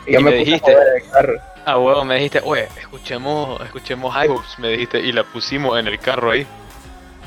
[0.06, 0.70] y ya Y me puse dijiste.
[0.74, 1.34] a el carro.
[1.64, 5.86] Ah, huevo, me dijiste, oye, escuchemos, escuchemos High Hopes, me dijiste, y la pusimos en
[5.86, 6.46] el carro ahí.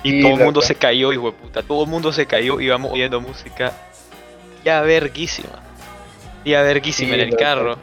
[0.04, 2.60] Y Sí, todo el mundo se cayó, hijo de puta, todo el mundo se cayó,
[2.60, 3.72] íbamos oyendo música
[4.64, 5.60] ya verguísima.
[6.46, 7.78] Ya verguísima en el carro.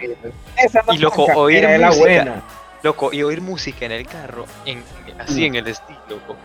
[0.57, 1.99] Esa Y loco, oír la música.
[2.05, 2.43] buena.
[2.83, 4.83] Loco, y oír música en el carro, en,
[5.19, 5.45] así Mm.
[5.45, 6.37] en el estilo, loco.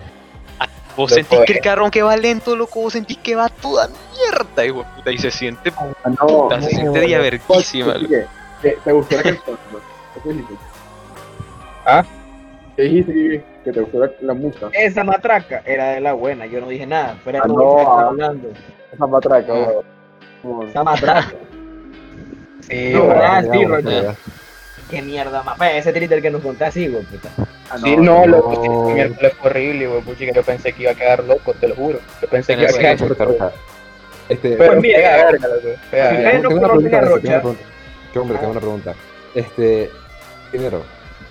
[0.59, 1.61] Ah, Vos Loco, sentís que el eh.
[1.61, 5.17] carro aunque va lento, loco, vos sentís que va toda mierda, hijo de puta, y
[5.17, 7.23] se siente Ah, puta, se no, siente no, día no.
[7.23, 8.13] verguísima, Oye, loco.
[8.61, 8.69] ¿qué?
[8.69, 9.57] ¿Te, te gustó la canción?
[9.71, 9.79] no?
[10.23, 10.53] ¿Qué dijiste?
[11.85, 12.05] ¿Ah?
[12.75, 14.69] ¿Qué dijiste que, que te gustó la, la música?
[14.73, 17.15] Esa matraca era de la buena, yo no dije nada.
[17.23, 18.07] Fuera Ah, no, que ah.
[18.07, 18.49] hablando.
[18.93, 19.67] Esa matraca, No.
[20.43, 20.69] Weón.
[20.69, 21.33] Esa matraca.
[22.61, 24.15] Sí, No, ah, sí, Roger.
[24.89, 25.57] Qué mierda más.
[25.73, 27.29] Ese Twitter que nos contaste, güey, puta.
[27.71, 28.27] Ah, Sí, no, no.
[28.27, 31.67] loco, sí, miércoles fue horrible, güey, puchica, yo pensé que iba a quedar loco, te
[31.67, 31.99] lo juro.
[32.21, 33.51] Yo pensé que iba a Sí, quedar loco.
[34.29, 35.67] Este, Pero Pues mira, pega verga, loco.
[36.49, 37.59] No una pregunta,
[38.13, 38.93] tengo una pregunta.
[39.33, 39.89] Este,
[40.51, 40.83] primero,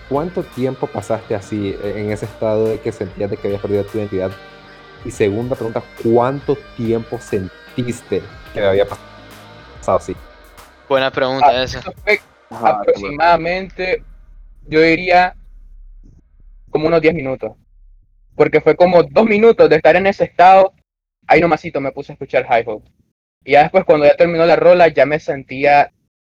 [0.09, 3.85] ¿cuánto tiempo pasaste así eh, en ese estado de que sentías de que habías perdido
[3.85, 4.31] tu identidad?
[5.05, 10.17] Y segunda pregunta, ¿cuánto tiempo sentiste que había pasado así?
[10.88, 11.79] Buena pregunta Ah, esa.
[11.81, 14.03] eso fue Ajá, aproximadamente,
[14.67, 15.35] yo diría,
[16.71, 17.53] como unos 10 minutos.
[18.37, 20.73] Porque fue como dos minutos de estar en ese estado.
[21.27, 22.90] Ahí nomasito me puse a escuchar High Hope.
[23.45, 25.93] Y ya después, cuando ya terminó la rola, ya me sentía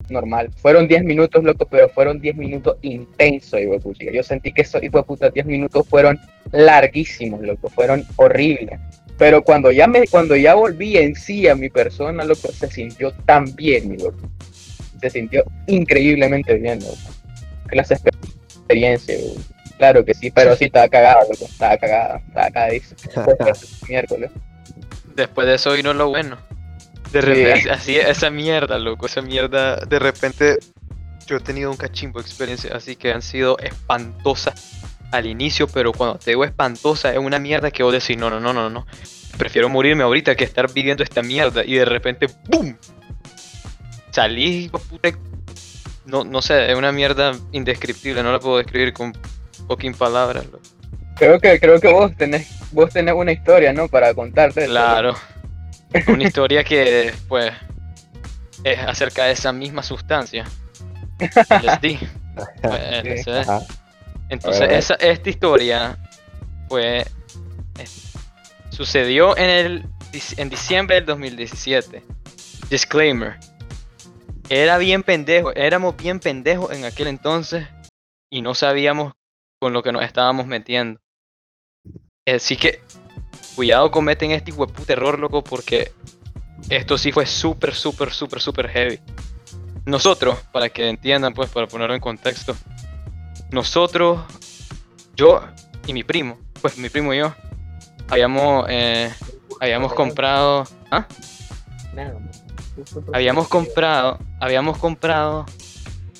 [0.09, 0.49] normal.
[0.57, 4.05] Fueron 10 minutos, loco, pero fueron 10 minutos intensos, hijo de puta.
[4.11, 6.19] Yo sentí que esos hijo de puta 10 minutos fueron
[6.51, 7.69] larguísimos, loco.
[7.69, 8.79] Fueron horribles.
[9.17, 13.11] Pero cuando ya me, cuando ya volví en sí a mi persona, loco, se sintió
[13.25, 14.29] tan bien, mi loco.
[14.99, 16.97] Se sintió increíblemente bien, loco.
[17.67, 19.41] Clase de experiencia, loco.
[19.77, 21.45] Claro que sí, pero sí estaba cagado, loco.
[21.45, 22.99] Estaba cagado, estaba cagadísimo.
[23.89, 24.31] Miércoles.
[25.15, 26.37] Después de eso vino lo bueno.
[27.15, 30.57] De repente, así, esa mierda, loco, esa mierda, de repente
[31.25, 34.81] yo he tenido un cachimbo de experiencias así que han sido espantosas
[35.13, 38.41] al inicio, pero cuando te digo espantosa es una mierda que vos decís, no, no,
[38.41, 38.85] no, no, no,
[39.37, 42.77] prefiero morirme ahorita que estar viviendo esta mierda y de repente, ¡boom!
[44.11, 45.09] Salí, hijo de puta,
[46.05, 49.13] no, no sé, es una mierda indescriptible, no la puedo describir con
[49.69, 50.59] fucking palabras, loco.
[51.15, 53.87] Creo que, creo que vos tenés, vos tenés una historia, ¿no?
[53.87, 54.63] Para contarte.
[54.63, 55.15] eso, Claro.
[56.07, 57.53] Una historia que, pues,
[58.63, 60.45] es acerca de esa misma sustancia.
[61.19, 61.99] LSD.
[62.61, 63.25] Pues.
[63.25, 63.65] LSD.
[64.27, 65.97] Entonces, esa, esta historia,
[66.67, 67.05] fue
[68.75, 69.85] sucedió en, el,
[70.37, 72.03] en diciembre del 2017.
[72.69, 73.37] Disclaimer.
[74.49, 77.67] Era bien pendejo, éramos bien pendejos en aquel entonces
[78.29, 79.13] y no sabíamos
[79.59, 80.99] con lo que nos estábamos metiendo.
[82.27, 82.81] Así que,
[83.55, 85.91] cuidado cometen este hijo de puta error, loco, porque
[86.69, 88.99] esto sí fue súper, súper, súper, súper heavy.
[89.85, 92.55] Nosotros, para que entiendan, pues, para ponerlo en contexto,
[93.51, 94.21] nosotros,
[95.15, 95.41] yo
[95.87, 97.33] y mi primo, pues mi primo y yo,
[98.09, 99.13] habíamos, eh,
[99.59, 101.05] habíamos comprado, ¿ah?
[103.13, 105.45] Habíamos comprado, habíamos comprado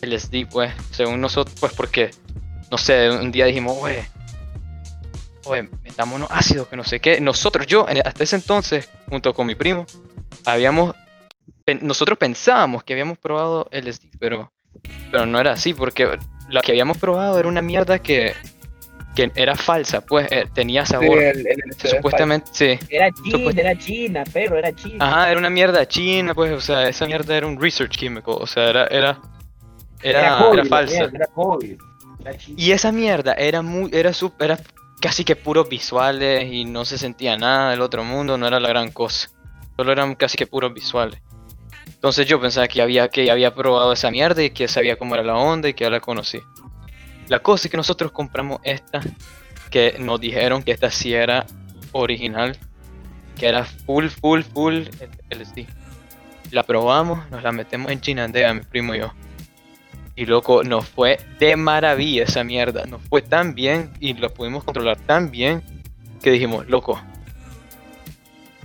[0.02, 2.12] el SD, pues, según nosotros, pues porque,
[2.72, 4.08] no sé, un día dijimos, oye,
[5.46, 7.20] oye, metámonos ácido, que no sé qué.
[7.22, 9.86] Nosotros, yo, hasta ese entonces, junto con mi primo,
[10.46, 10.96] habíamos,
[11.82, 14.52] nosotros pensábamos que habíamos probado el SD, pero,
[15.12, 16.18] pero no era así, porque
[16.50, 18.34] lo que habíamos probado era una mierda que,
[19.16, 21.18] que era falsa, pues, eh, tenía Sí, sabor.
[21.22, 22.80] el- el- el- Supuestamente, sí.
[22.90, 24.98] Era China, Supuest- era China, pero era China.
[25.08, 28.46] Ajá, era una mierda china, pues, o sea, esa mierda era un research químico, o
[28.46, 29.20] sea, era, era,
[30.04, 30.94] era, COVID, era la falsa.
[30.98, 31.78] mierda, Era COVID.
[32.58, 34.58] Y esa mierda era muy, era sup- era
[35.02, 38.70] casi que puros visuales y no se sentía nada del otro mundo, no era la
[38.70, 39.30] gran cosa.
[39.76, 41.22] Solo eran casi que puros visuales.
[41.88, 45.24] Entonces yo pensaba que había, que había probado esa mierda y que sabía cómo era
[45.24, 46.40] la onda y que ya la conocí.
[47.28, 49.02] La cosa es que nosotros compramos esta,
[49.72, 51.46] que nos dijeron que esta sí era
[51.92, 52.58] original,
[53.38, 54.84] que era full, full, full
[55.30, 55.66] LSD.
[56.52, 59.12] La probamos, nos la metemos en Chinandega, mi primo y yo.
[60.16, 62.86] Y loco, nos fue de maravilla esa mierda.
[62.86, 65.62] Nos fue tan bien y lo pudimos controlar tan bien
[66.22, 67.02] que dijimos, loco,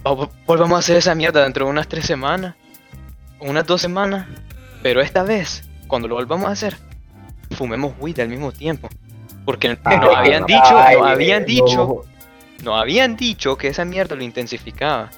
[0.04, 2.54] vol- volvamos a hacer esa mierda dentro de unas tres semanas,
[3.40, 4.26] unas dos semanas.
[4.82, 6.76] Pero esta vez, cuando lo volvamos a hacer,
[7.56, 8.88] fumemos weed al mismo tiempo.
[9.44, 10.46] Porque Ah, nos habían no.
[10.46, 12.04] dicho, Ay, nos habían dicho,
[12.62, 15.10] No, nos habían dicho que esa mierda lo intensificaba.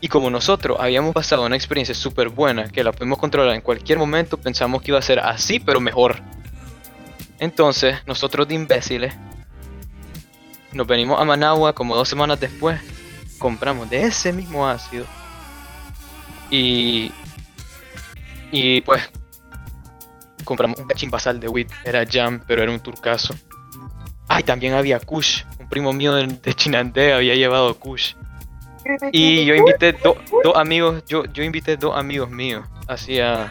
[0.00, 3.98] Y como nosotros habíamos pasado una experiencia súper buena, que la pudimos controlar en cualquier
[3.98, 6.22] momento, pensamos que iba a ser así, pero mejor.
[7.40, 9.14] Entonces, nosotros de imbéciles,
[10.72, 12.80] nos venimos a Managua como dos semanas después,
[13.38, 15.04] compramos de ese mismo ácido.
[16.50, 17.12] Y.
[18.52, 19.02] Y pues.
[20.44, 23.34] Compramos un cachimbasal de weed, era jam, pero era un turcaso.
[24.28, 28.14] Ay, también había Kush, un primo mío de, de Chinandé había llevado Kush.
[29.12, 33.50] Y yo invité do- dos amigos, yo, yo invité dos amigos míos hacia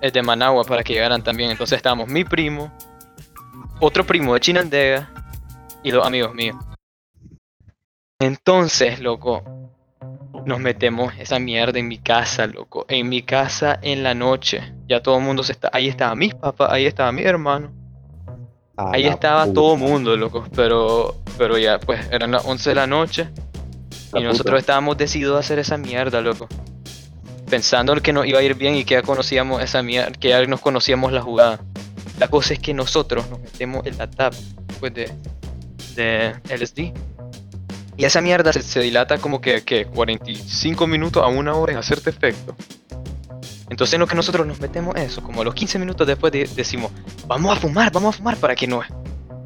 [0.00, 1.50] el de Managua para que llegaran también.
[1.50, 2.72] Entonces estábamos mi primo,
[3.80, 5.10] otro primo de Chinandega
[5.82, 6.56] y dos amigos míos.
[8.18, 9.42] Entonces, loco,
[10.46, 12.84] nos metemos esa mierda en mi casa, loco.
[12.88, 14.72] En mi casa en la noche.
[14.88, 15.70] Ya todo el mundo se está.
[15.72, 17.72] Ahí estaba mis papás, ahí estaba mi hermano.
[18.76, 19.54] Ahí estaba puta.
[19.54, 20.46] todo el mundo, loco.
[20.54, 23.28] Pero, pero ya, pues, eran las 11 de la noche.
[24.12, 24.60] La Y nosotros puta.
[24.60, 26.48] estábamos decididos a hacer esa mierda, loco.
[27.48, 30.44] Pensando que nos iba a ir bien y que ya conocíamos esa mierda, que ya
[30.46, 31.60] nos conocíamos la jugada.
[32.18, 34.32] La cosa es que nosotros nos metemos en la tab
[34.80, 35.10] pues de,
[35.96, 36.92] de LSD.
[37.96, 41.78] Y esa mierda se, se dilata como que, que 45 minutos a una hora en
[41.78, 42.56] hacerte efecto.
[43.68, 46.48] Entonces en lo que nosotros nos metemos eso, como a los 15 minutos después de-
[46.54, 46.90] decimos,
[47.26, 48.82] vamos a fumar, vamos a fumar para que no,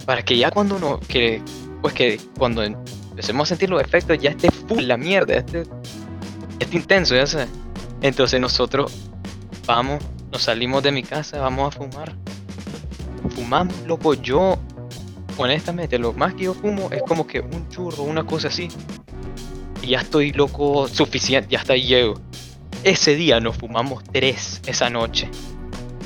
[0.05, 1.41] para que ya cuando no, que,
[1.81, 2.63] pues que cuando
[3.17, 5.63] empecemos a sentir los efectos ya esté full la mierda, ya esté,
[6.59, 7.47] esté intenso, ya sé.
[8.03, 8.93] Entonces nosotros
[9.67, 12.15] vamos, nos salimos de mi casa, vamos a fumar.
[13.35, 14.59] Fumamos, loco, yo,
[15.39, 18.69] honestamente, lo más que yo fumo es como que un churro, una cosa así.
[19.81, 22.21] Y ya estoy loco, suficiente, ya ahí llego.
[22.85, 25.31] Ese día nos fumamos tres esa noche.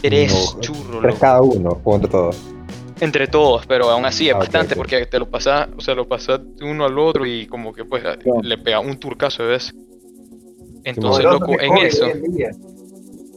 [0.00, 1.18] Tres No, churros, Tres loco.
[1.18, 2.36] cada uno, o entre todos.
[3.00, 6.06] Entre todos, pero aún así es Ah, bastante porque te lo pasas, o sea, lo
[6.06, 8.20] pasas de uno al otro y como que pues Claro.
[8.42, 9.72] le pega un turcazo de vez.
[10.84, 12.06] Entonces, loco, en eso.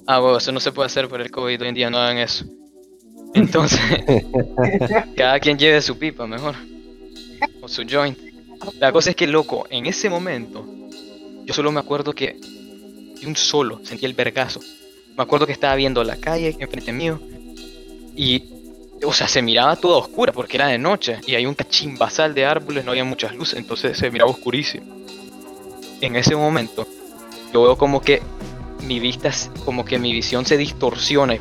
[0.05, 2.17] Ah, bueno, eso no se puede hacer por el COVID hoy en día, no hagan
[2.17, 2.45] eso.
[3.33, 3.79] Entonces,
[5.15, 6.55] cada quien lleve su pipa mejor.
[7.61, 8.17] O su joint.
[8.79, 10.65] La cosa es que, loco, en ese momento,
[11.45, 12.37] yo solo me acuerdo que
[13.19, 14.59] de un solo sentí el vergazo.
[15.17, 17.19] Me acuerdo que estaba viendo la calle enfrente mío
[18.15, 18.43] y,
[19.03, 22.45] o sea, se miraba toda oscura porque era de noche y hay un cachimbazal de
[22.45, 24.85] árboles, no había muchas luces, entonces se miraba oscurísimo.
[26.01, 26.87] En ese momento,
[27.53, 28.21] yo veo como que
[28.81, 29.31] mi vista,
[29.65, 31.39] como que mi visión se distorsiona y,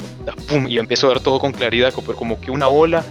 [0.49, 3.05] pum, y yo empiezo a ver todo con claridad, como, como que una ola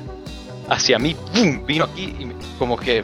[0.70, 3.04] hacia mí, pum, vino aquí y como que,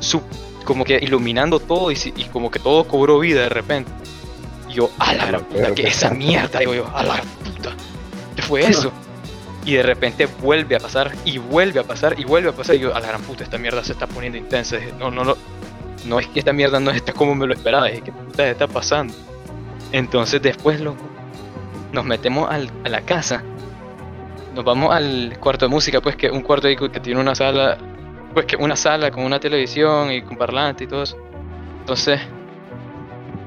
[0.00, 0.22] su-
[0.64, 1.96] como que iluminando todo y,
[2.32, 3.90] como que todo cobró vida de repente.
[4.68, 7.74] Y yo, a la gran puta, que esa mierda, digo yo, a la puta,
[8.36, 8.92] ¿qué fue eso?
[9.64, 12.80] Y de repente vuelve a pasar, y vuelve a pasar, y vuelve a pasar, y
[12.80, 14.76] yo, a la gran puta, esta mierda se está poniendo intensa.
[14.98, 15.36] No, no, no,
[16.04, 18.66] no es que esta mierda no está como me lo esperaba, es que puta está
[18.66, 19.14] pasando.
[19.92, 21.04] Entonces después, loco,
[21.92, 23.44] nos metemos al- a la casa,
[24.54, 27.78] nos vamos al cuarto de música, pues que un cuarto que tiene una sala,
[28.34, 31.16] pues que una sala con una televisión y con parlante y todo eso.
[31.80, 32.20] Entonces,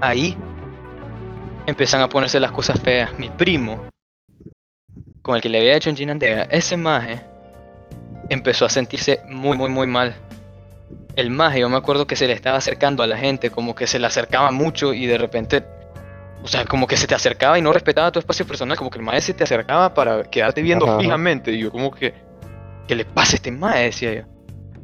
[0.01, 0.37] ahí
[1.65, 3.17] empiezan a ponerse las cosas feas.
[3.19, 3.85] Mi primo,
[5.25, 7.19] con el que le había hecho en Ginandega, ese maje
[8.29, 10.15] empezó a sentirse muy, muy, muy mal.
[11.15, 13.87] El maje, yo me acuerdo que se le estaba acercando a la gente, como que
[13.87, 15.65] se le acercaba mucho y de repente,
[16.43, 18.99] o sea, como que se te acercaba y no respetaba tu espacio personal, como que
[18.99, 20.99] el maje se te acercaba para quedarte viendo Ajá.
[20.99, 21.53] fijamente.
[21.53, 22.13] Y yo, como que,
[22.87, 23.79] ¿qué le pasa a este maje?
[23.85, 24.21] Decía yo.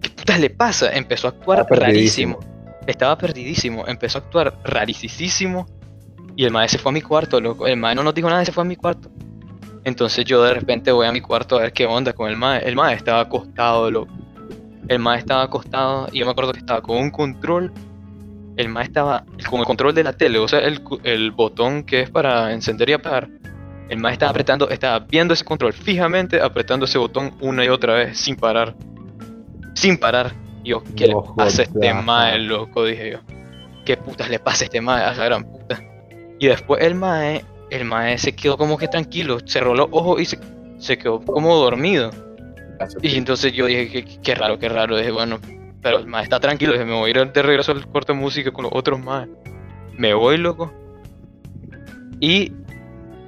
[0.01, 0.91] ¿Qué putas le pasa?
[0.91, 2.39] Empezó a actuar Estaba rarísimo.
[2.87, 5.67] Estaba perdidísimo, empezó a actuar rarísimo.
[6.35, 7.67] Y el maestro se fue a mi cuarto, loco.
[7.67, 9.11] El maestro no nos dijo nada y se fue a mi cuarto.
[9.83, 12.69] Entonces yo de repente voy a mi cuarto a ver qué onda con el maestro.
[12.69, 14.13] El maestro estaba acostado, loco.
[14.87, 17.71] El maestro estaba acostado y yo me acuerdo que estaba con un control.
[18.57, 22.01] El maestro estaba con el control de la tele, o sea, el, el botón que
[22.01, 23.29] es para encender y apagar.
[23.89, 27.95] El maestro estaba apretando, estaba viendo ese control fijamente, apretando ese botón una y otra
[27.95, 28.75] vez sin parar.
[29.73, 30.33] Sin parar.
[30.63, 32.85] Y yo, ¿qué le pasa a este mae, loco?
[32.85, 33.19] Dije yo.
[33.85, 35.03] ¿Qué putas le pasa a este mae?
[35.03, 35.81] A la gran puta.
[36.39, 40.25] Y después el mae, el mae se quedó como que tranquilo, cerró los ojos y
[40.25, 40.37] se,
[40.77, 42.11] se quedó como dormido.
[43.01, 44.97] Y entonces yo dije, qué, qué raro, qué raro.
[44.97, 45.39] Dije, bueno,
[45.81, 48.19] pero el mae está tranquilo, dije, me voy a ir de regreso al cuarto de
[48.19, 49.27] música con los otros más.
[49.97, 50.73] Me voy, loco.
[52.19, 52.51] Y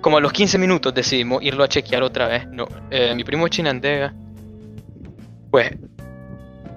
[0.01, 2.45] como a los 15 minutos decidimos irlo a chequear otra vez.
[2.49, 4.13] No, eh, mi primo de Chinandega.
[5.51, 5.71] Pues,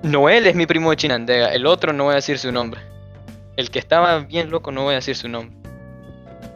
[0.05, 1.49] Noel es mi primo de Chinandega.
[1.49, 2.81] El otro no voy a decir su nombre.
[3.57, 5.66] El que estaba bien loco no voy a decir su nombre.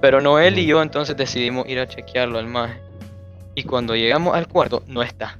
[0.00, 2.80] Pero Noel y yo entonces decidimos ir a chequearlo al maje.
[3.54, 5.38] Y cuando llegamos al cuarto, no está.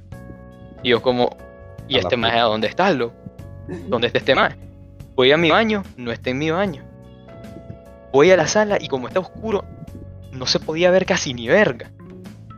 [0.83, 1.35] Y yo como,
[1.87, 3.15] ¿y A este maje a dónde está, loco?
[3.87, 4.55] ¿Dónde está este maje?
[5.15, 6.83] Voy a mi baño, no está en mi baño.
[8.11, 9.63] Voy a la sala y como está oscuro,
[10.31, 11.91] no se podía ver casi ni verga.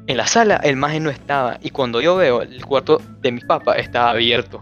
[0.07, 3.45] En la sala el maje no estaba y cuando yo veo el cuarto de mis
[3.45, 4.61] papás estaba abierto.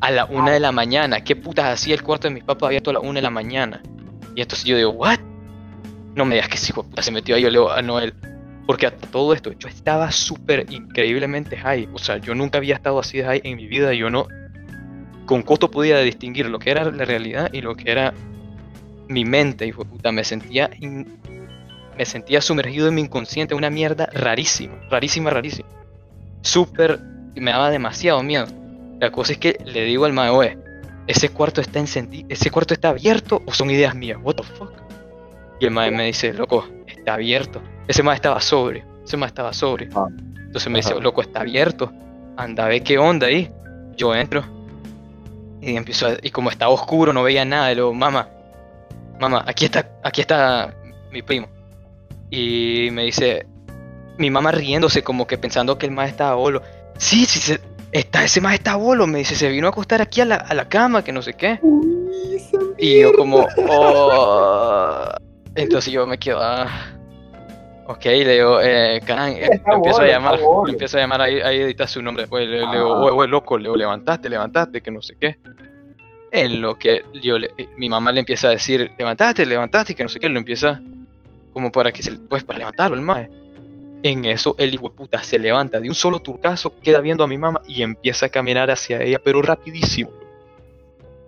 [0.00, 1.22] A la una de la mañana.
[1.24, 3.80] ¿Qué putas hacía el cuarto de mis papás abierto a la una de la mañana?
[4.34, 5.18] Y entonces yo digo, ¿what?
[6.16, 8.14] No me digas que ese hijo se metió ahí, yo leo a Noel.
[8.66, 11.88] Porque hasta todo esto, yo estaba súper increíblemente high.
[11.92, 13.92] O sea, yo nunca había estado así de high en mi vida.
[13.92, 14.26] Yo no.
[15.26, 18.14] Con coto podía distinguir lo que era la realidad y lo que era
[19.08, 19.66] mi mente.
[19.66, 20.70] Hijo puta, me sentía.
[21.96, 23.54] me sentía sumergido en mi inconsciente.
[23.54, 24.74] Una mierda rarísima.
[24.90, 25.68] Rarísima, rarísima.
[26.40, 26.98] Súper.
[27.34, 28.46] Me daba demasiado miedo.
[29.00, 30.58] La cosa es que le digo al mae, "Oe,
[31.06, 32.26] ese cuarto está encendido.
[32.30, 34.18] Ese cuarto está abierto o son ideas mías.
[34.22, 34.85] What the fuck?
[35.60, 37.62] Y el mae me dice, loco, está abierto.
[37.88, 38.84] Ese mae estaba sobrio.
[39.04, 39.88] Ese mae estaba sobrio.
[39.94, 40.06] Ah.
[40.10, 41.92] Entonces me dice, loco, está abierto.
[42.36, 43.50] Anda, ve qué onda ahí.
[43.96, 44.44] Yo entro.
[45.60, 47.72] Y empiezo a- y como estaba oscuro, no veía nada.
[47.72, 48.28] Y luego, mamá,
[49.20, 50.74] mamá, aquí está, aquí está
[51.10, 51.48] mi primo.
[52.30, 53.46] Y me dice,
[54.18, 56.62] mi mamá riéndose, como que pensando que el mae estaba bolo.
[56.98, 57.60] Sí, sí, se-
[57.92, 59.06] está, ese mae está bolo.
[59.06, 61.34] Me dice, se vino a acostar aquí a la, a la cama, que no sé
[61.34, 61.58] qué.
[62.78, 65.08] Y yo como, oh.
[65.56, 66.68] Entonces yo me quedo, ah.
[67.88, 69.00] Ok, le digo, eh, eh,
[69.64, 72.60] lo empiezo a llamar, lo empiezo a llamar ahí, ahí edita su nombre, pues le,
[72.66, 73.00] le digo, Ah.
[73.04, 75.36] "Oye, oye, loco, le digo, levantaste, levantaste, que no sé qué.
[76.32, 80.02] En lo que yo le- eh, mi mamá le empieza a decir, levantaste, levantaste, que
[80.02, 80.80] no sé qué, lo empieza
[81.52, 83.30] como para que se, pues para levantarlo el mae.
[84.02, 87.28] En eso el hijo de puta se levanta de un solo turcazo, queda viendo a
[87.28, 90.10] mi mamá y empieza a caminar hacia ella, pero rapidísimo.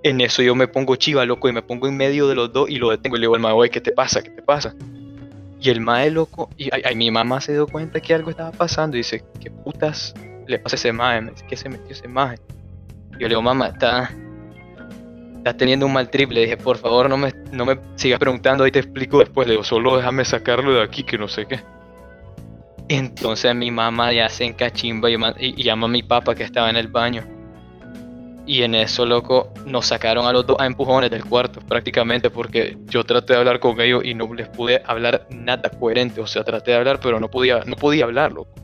[0.03, 2.71] En eso yo me pongo chiva, loco, y me pongo en medio de los dos
[2.71, 4.23] y lo detengo y le digo al mae, "Oye, ¿qué te pasa?
[4.23, 4.75] ¿Qué te pasa?
[5.61, 8.97] Y el mae loco, y ay, mi mamá se dio cuenta que algo estaba pasando
[8.97, 10.15] y dice, ¿qué putas
[10.47, 11.33] le pasa a ese mae?
[11.49, 12.39] ¿qué se metió ese mae?
[13.13, 14.11] Yo le digo, mamá, está,
[15.39, 16.43] está teniendo un mal triple.
[16.43, 19.49] Dije, por favor, no me, no me sigas preguntando, ahí te explico después.
[19.49, 21.61] Le digo, solo déjame sacarlo de aquí, que no sé qué.
[22.89, 26.87] Entonces mi mamá ya se encachimba y llama a mi papá que estaba en el
[26.87, 27.25] baño.
[28.49, 32.79] Y en eso, loco, nos sacaron a los dos a empujones del cuarto, prácticamente, porque
[32.87, 36.23] yo traté de hablar con ellos y no les pude hablar nada coherente.
[36.23, 38.55] O sea, traté de hablar, pero no podía, no podía hablar, loco.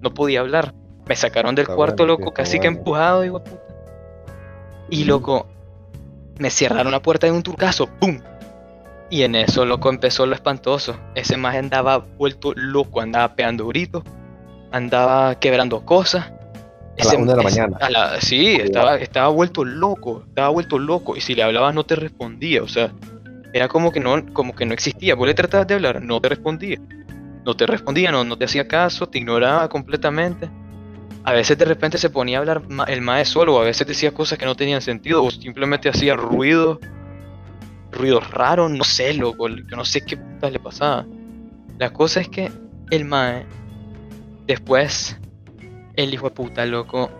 [0.00, 0.72] No podía hablar.
[1.06, 3.62] Me sacaron del Está cuarto, bueno, loco, casi que empujado, digo, puta.
[4.88, 5.46] Y loco,
[6.38, 8.18] me cerraron la puerta de un turcazo, ¡pum!
[9.10, 10.96] Y en eso, loco, empezó lo espantoso.
[11.14, 14.02] Ese más andaba vuelto loco, andaba pegando gritos,
[14.72, 16.32] andaba quebrando cosas.
[16.98, 17.76] A de la mañana.
[17.80, 21.16] a la- sí, estaba, estaba vuelto loco, estaba vuelto loco.
[21.16, 22.92] Y si le hablabas no te respondía, o sea,
[23.52, 25.14] era como que no, como que no existía.
[25.14, 26.78] Vos le tratabas de hablar, no te respondía.
[27.44, 30.50] No te respondía, no, no te hacía caso, te ignoraba completamente.
[31.22, 34.12] A veces de repente se ponía a hablar el maestro solo, o a veces decía
[34.12, 36.80] cosas que no tenían sentido, o simplemente hacía ruido,
[37.92, 41.06] ruidos raros, no sé, loco, yo no sé qué putas le pasaba.
[41.78, 42.50] La cosa es que
[42.90, 43.44] el mae,
[44.46, 45.18] después,
[45.96, 47.10] el hijo de puta, loco,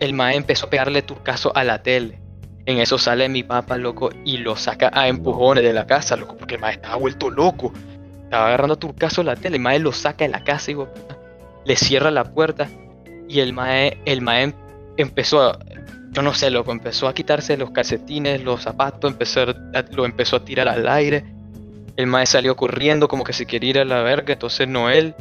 [0.00, 2.20] el mae empezó a pegarle turcazo a la tele.
[2.66, 6.36] En eso sale mi papá, loco, y lo saca a empujones de la casa, loco,
[6.36, 7.72] porque el mae estaba vuelto loco.
[8.24, 11.16] Estaba agarrando a la tele, el mae lo saca de la casa, hijo de puta.
[11.64, 12.68] Le cierra la puerta
[13.28, 14.52] y el mae, el mae em-
[14.96, 15.58] empezó a,
[16.10, 20.36] yo no sé, loco, empezó a quitarse los calcetines, los zapatos, empezó a- lo empezó
[20.36, 21.24] a tirar al aire.
[21.96, 25.14] El mae salió corriendo como que se quería ir a la verga, entonces Noel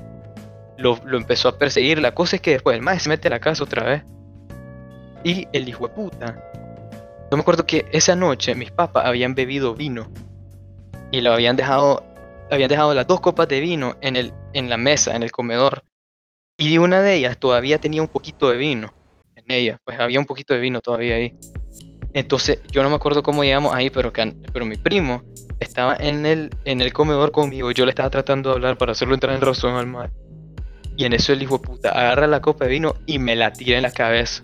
[0.78, 1.99] lo, lo empezó a perseguir.
[1.99, 4.03] La cosa es que después el mae se mete a la casa otra vez.
[5.23, 6.51] Y el hijo de puta.
[7.32, 10.11] Yo me acuerdo que esa noche mis papás habían bebido vino
[11.11, 12.03] y lo habían dejado,
[12.51, 15.84] habían dejado las dos copas de vino en, el, en la mesa, en el comedor.
[16.57, 18.93] Y una de ellas todavía tenía un poquito de vino
[19.36, 21.36] en ella, pues había un poquito de vino todavía ahí.
[22.13, 25.23] Entonces, yo no me acuerdo cómo llegamos ahí, pero, que, pero mi primo
[25.59, 27.71] estaba en el, en el comedor conmigo.
[27.71, 30.11] Yo le estaba tratando de hablar para hacerlo entrar en razón al mar.
[30.97, 33.51] Y en eso el hijo de puta agarra la copa de vino y me la
[33.51, 34.43] tira en la cabeza.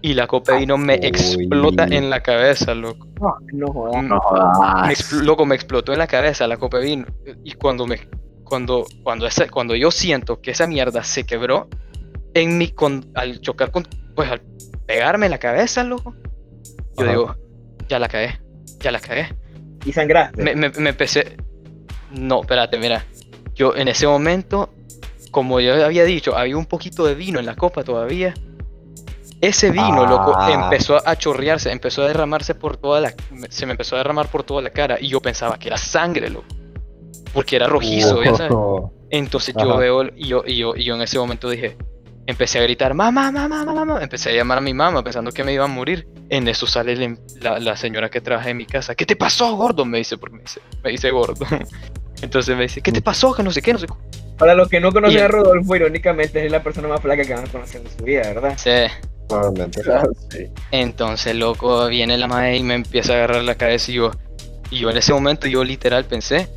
[0.00, 1.06] Y la copa de vino me Uy.
[1.06, 3.06] explota en la cabeza, loco.
[3.20, 4.04] No, no jodas.
[4.04, 5.12] No jodas.
[5.12, 7.06] Me loco, me explotó en la cabeza la copa de vino.
[7.44, 8.08] Y cuando me
[8.44, 11.68] cuando cuando esa, cuando yo siento que esa mierda se quebró
[12.34, 14.40] en mi con, al chocar con pues al
[14.86, 16.14] pegarme en la cabeza, loco.
[16.96, 17.10] Yo Ajá.
[17.10, 17.36] digo,
[17.88, 18.40] ya la cagué,
[18.80, 19.28] ya la cagué.
[19.84, 20.42] Y sangraste.
[20.42, 21.36] Me, me, me empecé
[22.10, 23.04] No, espérate, mira.
[23.54, 24.72] Yo en ese momento
[25.32, 28.34] como yo había dicho, había un poquito de vino en la copa todavía.
[29.40, 30.52] Ese vino, loco, Ah.
[30.52, 33.12] empezó a chorrearse, empezó a derramarse por toda la...
[33.50, 36.30] Se me empezó a derramar por toda la cara y yo pensaba que era sangre,
[36.30, 36.46] loco.
[37.34, 38.52] Porque era rojizo, ya sabes.
[39.10, 41.76] Entonces yo veo, y yo, y, yo, y yo en ese momento dije,
[42.26, 44.02] empecé a gritar, mamá, mamá, mamá, mamá.
[44.02, 46.06] Empecé a llamar a mi mamá pensando que me iba a morir.
[46.28, 48.94] En eso sale la, la señora que trabaja en mi casa.
[48.94, 49.84] ¿Qué te pasó, gordo?
[49.84, 51.44] Me dice, porque me dice, me dice gordo.
[52.22, 53.34] Entonces me dice, ¿qué te pasó?
[53.34, 53.94] Que no sé qué, no sé qué.
[54.42, 57.32] Para los que no conocen Y- a Rodolfo, irónicamente es la persona más flaca que
[57.32, 58.58] van a conocer en su vida, ¿verdad?
[58.58, 58.70] Sí.
[59.28, 59.82] Probablemente.
[60.30, 60.48] Sí.
[60.72, 64.10] Entonces, loco, viene la madre y me empieza a agarrar la cabeza y yo,
[64.68, 66.48] y yo en ese momento, yo literal pensé,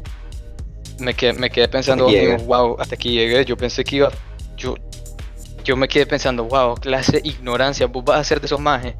[0.97, 4.09] me quedé, me quedé pensando, digo, wow, hasta aquí llegué, yo pensé que iba,
[4.57, 4.73] yo,
[5.63, 8.95] yo me quedé pensando, wow, clase de ignorancia, vos vas a ser de esos majes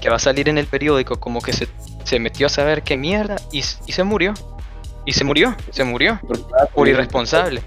[0.00, 1.68] que va a salir en el periódico como que se,
[2.02, 4.34] se metió a saber qué mierda y, y se murió,
[5.06, 6.20] y se murió, se murió
[6.74, 7.62] por irresponsable.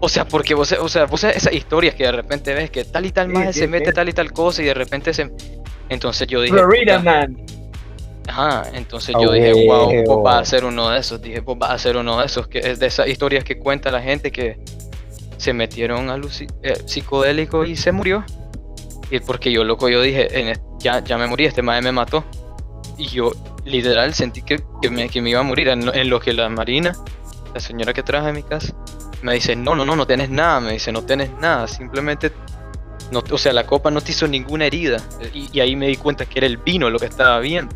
[0.00, 3.06] O sea, porque vos, o sea, vos esas historias que de repente ves que tal
[3.06, 3.66] y tal Sí, se sí.
[3.68, 5.30] mete tal y tal cosa y de repente se...
[5.88, 6.54] Entonces yo dije...
[6.56, 7.36] Florida Man.
[8.26, 10.22] Ajá, entonces A yo dije, wow, vos huevo.
[10.22, 12.58] vas a ser uno de esos, dije, vos vas a ser uno de esos, que
[12.58, 14.58] es de esas historias que cuenta la gente que
[15.36, 16.18] se metieron a
[16.86, 18.24] psicodélico y se murió.
[19.10, 22.24] Y porque yo, loco, yo dije, en ya, ya me morí, este madre me mató.
[22.96, 23.30] Y yo
[23.64, 26.32] literal sentí que, que me, que me iba a morir, en, lo- en lo que
[26.32, 26.96] la Marina,
[27.52, 28.74] la señora que trabaja en mi casa,
[29.24, 32.30] me dice, no, no, no, no tenés nada, me dice, no tenés nada, simplemente
[33.10, 34.98] No, o sea, la copa no te hizo ninguna herida.
[35.32, 37.74] Y, y ahí me di cuenta que era el vino lo que estaba viendo.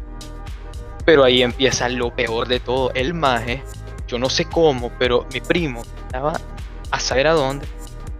[1.07, 2.93] Pero ahí empieza lo peor de todo.
[2.93, 3.63] El maje,
[4.07, 6.39] yo no sé cómo, pero mi primo estaba
[6.91, 7.67] a saber a dónde.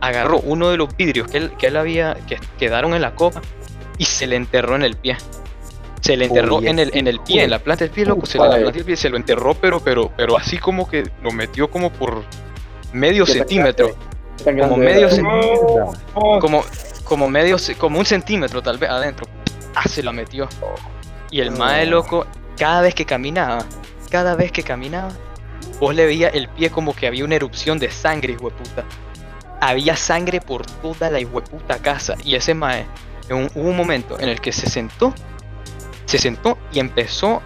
[0.01, 3.43] Agarró uno de los vidrios que él, que él había, que quedaron en la copa,
[3.99, 5.19] y se le enterró en el pie.
[6.01, 8.25] Se le enterró en el, en el pie, en la planta del pie, loco.
[8.25, 10.89] Se le, en la planta del pie se lo enterró, pero, pero, pero así como
[10.89, 12.25] que lo metió como por
[12.93, 13.95] medio ¿Qué tan centímetro.
[14.39, 15.09] ¿Qué tan Como medio
[16.41, 16.65] Como,
[17.05, 19.27] como medio, como un centímetro tal vez adentro.
[19.75, 20.49] Ah, se la metió.
[21.31, 22.27] Y el mae loco,
[22.59, 23.65] cada vez que caminaba,
[24.11, 25.11] cada vez que caminaba,
[25.81, 28.85] vos le veías el pie como que había una erupción de sangre, hijueputa.
[29.61, 32.15] Había sangre por toda la hijueputa casa.
[32.25, 32.87] Y ese mae,
[33.29, 35.13] en un- hubo un momento en el que se sentó,
[36.07, 37.43] se sentó y empezó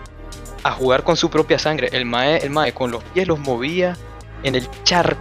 [0.63, 1.89] a jugar con su propia sangre.
[1.93, 3.97] El mae, el mae con los pies los movía
[4.45, 5.21] en el charco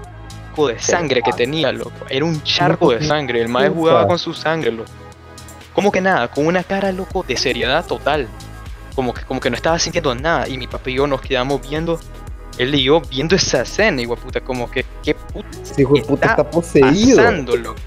[0.67, 1.91] de sangre que tenía, loco.
[2.09, 3.41] Era un charco de sangre.
[3.41, 4.89] El mae jugaba con su sangre, loco.
[5.73, 8.27] Como que nada, con una cara, loco, de seriedad total.
[8.95, 10.47] Como que, como que no estaba sintiendo nada.
[10.47, 11.99] Y mi papá y yo nos quedamos viendo,
[12.57, 15.47] él y yo, viendo esa escena, igual puta, como que, ¿qué puta
[15.87, 17.17] puta Está está poseído.
[17.17, 17.79] pasando, loco?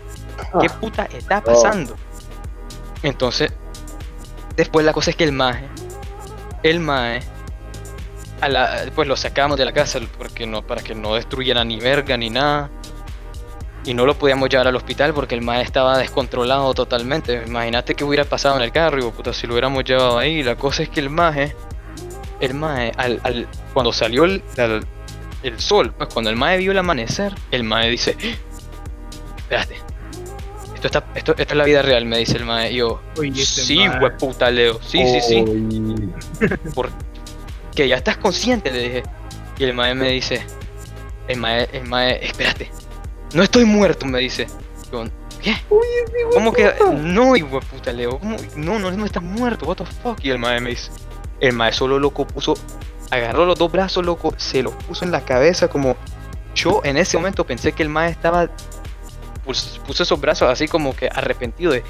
[0.61, 0.81] ¿Qué Ah.
[0.81, 1.95] puta está pasando?
[3.03, 3.53] Entonces,
[4.57, 5.67] después la cosa es que el maje,
[6.63, 7.21] el maje,
[8.45, 11.79] a la, pues lo sacamos de la casa porque no, para que no destruyera ni
[11.81, 12.71] verga ni nada.
[13.87, 17.43] Y no lo podíamos llevar al hospital porque el maje estaba descontrolado totalmente.
[17.47, 20.43] Imagínate que hubiera pasado en el carro, y puta, si lo hubiéramos llevado ahí.
[20.43, 21.55] La cosa es que el maje,
[22.41, 24.87] el maje, al, al- cuando salió el, al-
[25.43, 28.17] el sol, pues cuando el maje vio el amanecer, el maje dice,
[29.37, 29.77] espérate,
[30.75, 32.73] esto, está, esto, esto es la vida real, me dice el mae.
[32.73, 35.45] Y yo, oye, este sí, hueputa, Leo, sí, sí, sí.
[35.47, 36.11] Uy.
[37.75, 39.03] Que ya estás consciente, le dije.
[39.59, 40.45] Y el mae me dice,
[41.29, 42.71] el mae, el mae, espérate,
[43.35, 44.47] no estoy muerto, me dice.
[44.91, 45.05] Yo,
[45.43, 45.57] ¿qué?
[46.33, 46.73] ¿Cómo que?
[46.97, 48.37] No, hueputa, Leo, ¿cómo?
[48.57, 50.19] No, no, no estás muerto, what the fuck.
[50.25, 50.91] Y el mae me dice,
[51.41, 52.55] el mae solo loco puso,
[53.11, 55.97] agarró los dos brazos, loco, se los puso en la cabeza como...
[56.55, 58.49] Yo en ese momento pensé que el mae estaba
[59.45, 61.83] pues, puso esos brazos así como que arrepentido de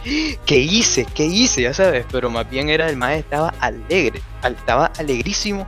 [0.44, 1.06] ¿qué hice?
[1.14, 1.62] ¿qué hice?
[1.62, 5.64] ya sabes, pero más bien era el mae estaba alegre, al- estaba alegrísimo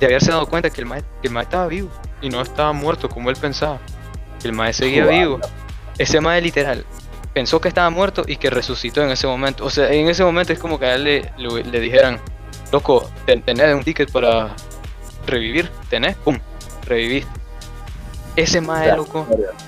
[0.00, 1.90] de haberse dado cuenta que el mae, que el mae estaba vivo
[2.20, 3.78] y no estaba muerto como él pensaba,
[4.40, 5.40] que el mae seguía vivo.
[5.98, 6.84] Ese mae literal
[7.34, 9.64] pensó que estaba muerto y que resucitó en ese momento.
[9.64, 12.20] O sea, en ese momento es como que a él le, le- le dijeran,
[12.72, 14.54] loco, ten- tenés un ticket para
[15.26, 16.38] revivir, tenés, pum,
[16.86, 17.30] reviviste.
[18.36, 19.26] Ese mae, loco.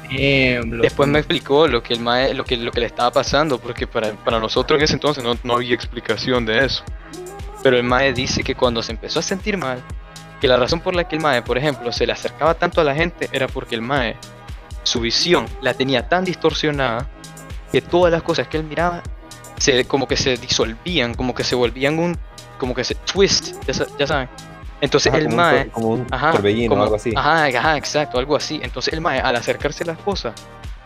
[0.09, 3.87] Después me explicó lo que el mae, lo que, lo que le estaba pasando, porque
[3.87, 6.85] para, para nosotros en ese entonces no, no había explicación de eso.
[7.63, 9.83] Pero el mae dice que cuando se empezó a sentir mal,
[10.41, 12.85] que la razón por la que el mae, por ejemplo, se le acercaba tanto a
[12.85, 14.17] la gente era porque el mae,
[14.83, 17.07] su visión la tenía tan distorsionada
[17.71, 19.03] que todas las cosas que él miraba
[19.59, 22.17] se, como que se disolvían, como que se volvían un,
[22.59, 24.29] como que se twist, ya, ya saben.
[24.81, 27.13] Entonces Ajá, el como mae, como un Ajá, torbellino como- o algo así.
[27.17, 28.61] Ajá, ajá, exacto, algo así.
[28.63, 30.33] Entonces el mae, al acercarse a las cosas,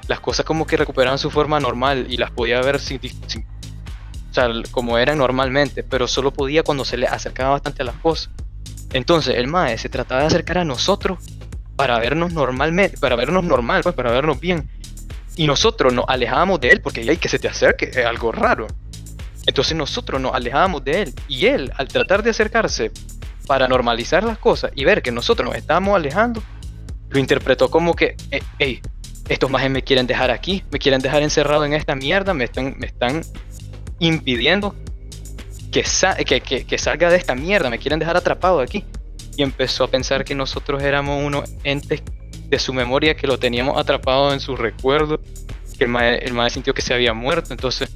[0.09, 4.49] las cosas como que recuperaban su forma normal y las podía ver sin- o sea,
[4.73, 8.31] como eran normalmente, pero solo podía cuando se le acercaba bastante a las cosas.
[8.93, 11.19] Entonces el mae se trataba de acercar a nosotros
[11.77, 14.69] para vernos normalmente, para vernos normal, pues para vernos bien.
[15.37, 18.67] Y nosotros nos alejábamos de él porque hay que se te acerque, es algo raro.
[19.47, 22.91] Entonces nosotros nos alejábamos de él y él, al tratar de acercarse
[23.47, 26.43] para normalizar las cosas y ver que nosotros nos estábamos alejando,
[27.11, 28.81] lo interpretó como que, "Eh, hey,
[29.29, 32.75] estos majes me quieren dejar aquí, me quieren dejar encerrado en esta mierda, me están,
[32.79, 33.23] me están
[33.99, 34.75] impidiendo
[35.73, 38.85] que, sa- que, que- salga de esta mierda, me quieren dejar atrapado aquí.
[39.37, 42.03] Y empezó a pensar que nosotros éramos unos entes
[42.49, 45.21] de su memoria que lo teníamos atrapado en su recuerdo,
[45.77, 47.91] que el mae, el sintió que se había muerto, entonces,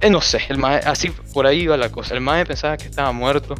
[0.00, 2.84] eh, no sé, el mae, así por ahí iba la cosa, el mae pensaba que
[2.86, 3.54] estaba muerto.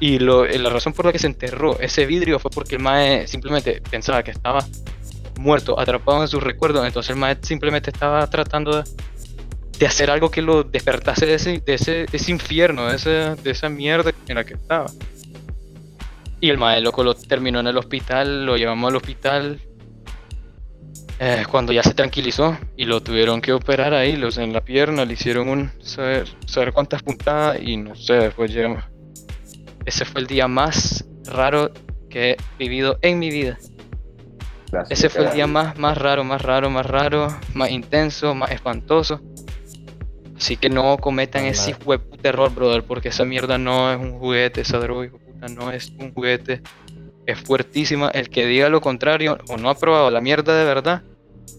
[0.00, 2.82] Y lo, eh, la razón por la que se enterró ese vidrio fue porque el
[2.82, 4.64] Mae simplemente pensaba que estaba
[5.38, 6.86] muerto, atrapado en sus recuerdos.
[6.86, 11.74] Entonces el Mae simplemente estaba tratando de, hacer algo que lo despertase de ese, de
[11.74, 14.86] ese, ese infierno, de, ese, de esa mierda en la que estaba.
[16.40, 19.60] Y el Mae loco lo terminó en el hospital, lo llevamos al hospital.
[21.20, 25.04] eh, cuando ya se tranquilizó y lo tuvieron que operar ahí, los en la pierna,
[25.04, 28.93] le hicieron un saber, saber cuántas puntadas y no sé, después llegamos.
[29.84, 31.72] Ese fue el día más raro
[32.08, 33.58] que he vivido en mi vida.
[34.70, 34.98] Gracias.
[34.98, 39.20] Ese fue el día más, más raro, más raro, más raro, más intenso, más espantoso.
[40.36, 44.62] Así que no cometan ese puta error, brother, porque esa mierda no es un juguete,
[44.62, 46.60] esa droga, puta, no es un juguete.
[47.26, 48.10] Es fuertísima.
[48.10, 51.02] El que diga lo contrario o no ha probado la mierda de verdad,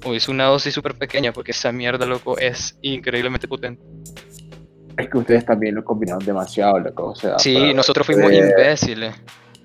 [0.03, 3.81] o hice una dosis súper pequeña, porque esa mierda, loco, es increíblemente potente.
[4.97, 7.07] Es que ustedes también lo combinaron demasiado, loco.
[7.07, 9.15] O sea, Sí, nosotros fuimos imbéciles.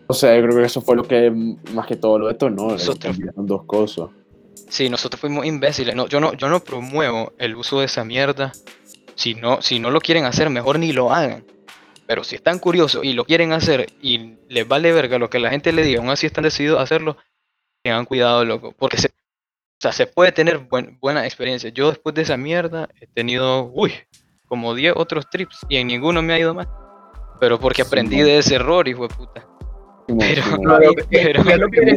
[0.07, 1.31] O sea, yo creo que eso fue lo que
[1.72, 2.64] más que todo lo detonó.
[2.64, 2.72] ¿no?
[2.72, 4.09] Nosotros- Combinaron dos cosas.
[4.68, 5.95] Sí, nosotros fuimos imbéciles.
[5.95, 8.53] No, yo, no, yo no promuevo el uso de esa mierda.
[9.14, 11.45] Si no, si no lo quieren hacer, mejor ni lo hagan.
[12.07, 15.51] Pero si están curiosos y lo quieren hacer y les vale verga lo que la
[15.51, 17.16] gente le diga, aún así están decididos a hacerlo,
[17.85, 18.74] tengan cuidado, loco.
[18.76, 21.70] Porque se, o sea, se puede tener buen- buena experiencia.
[21.70, 23.93] Yo después de esa mierda he tenido, uy,
[24.51, 26.69] como 10 otros trips y en ninguno me ha ido mal.
[27.39, 29.47] Pero porque aprendí de ese error, hijo de puta.
[30.19, 30.43] Pero-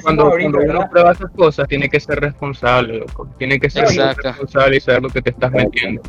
[0.04, 3.28] cuando, uno prueba esas cosas, tiene que ser responsable, loco.
[3.39, 4.22] Tiene que ser Exacto.
[4.30, 6.01] responsable y saber lo que te estás metiendo.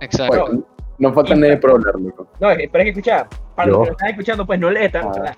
[0.00, 0.46] Exacto.
[0.46, 0.66] Bueno,
[0.98, 2.28] no falta nadie por hablar, loco.
[2.38, 3.26] No, pero es que escucha,
[3.56, 3.78] para Yo.
[3.78, 5.06] los que lo están escuchando, pues no les están.
[5.06, 5.34] Ah.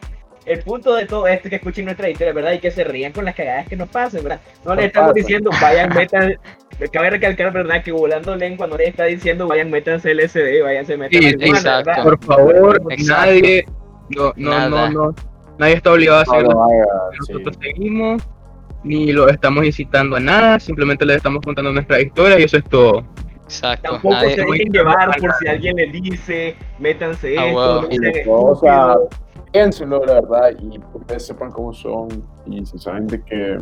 [0.46, 2.52] El punto de todo esto es que escuchen nuestra historia, ¿verdad?
[2.52, 4.40] Y que se rían con las cagadas que nos pasen, ¿verdad?
[4.64, 5.20] No les estamos pasa.
[5.20, 6.34] diciendo, vayan, metan.
[6.92, 7.82] Cabe recalcar, ¿verdad?
[7.84, 12.02] Que volando lengua no les está diciendo, vayan, métanse LSD, váyanse, metan Sí, exacto.
[12.02, 13.26] Por favor, Exacto.
[13.26, 13.64] nadie,
[14.08, 14.68] no, no, Nada.
[14.68, 15.14] no, no,
[15.58, 16.66] nadie está obligado a hacerlo.
[17.26, 17.32] sí.
[17.34, 18.22] Nosotros seguimos,
[18.82, 22.64] ni lo estamos incitando a nada, simplemente les estamos contando nuestra historia y eso es
[22.64, 23.04] todo.
[23.44, 23.90] Exacto.
[23.92, 28.56] Tampoco Nadie- se dejen llevar por si alguien les dice, métanse Ah, esto, no o
[28.56, 29.08] sea, estúpidos.
[29.52, 32.08] Piénsenlo, la verdad, y ustedes sepan cómo son,
[32.46, 33.58] y si saben de que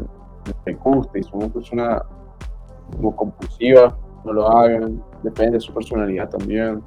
[0.66, 2.02] les gusta y son una persona
[2.96, 6.82] como compulsiva, no lo hagan, depende de su personalidad también.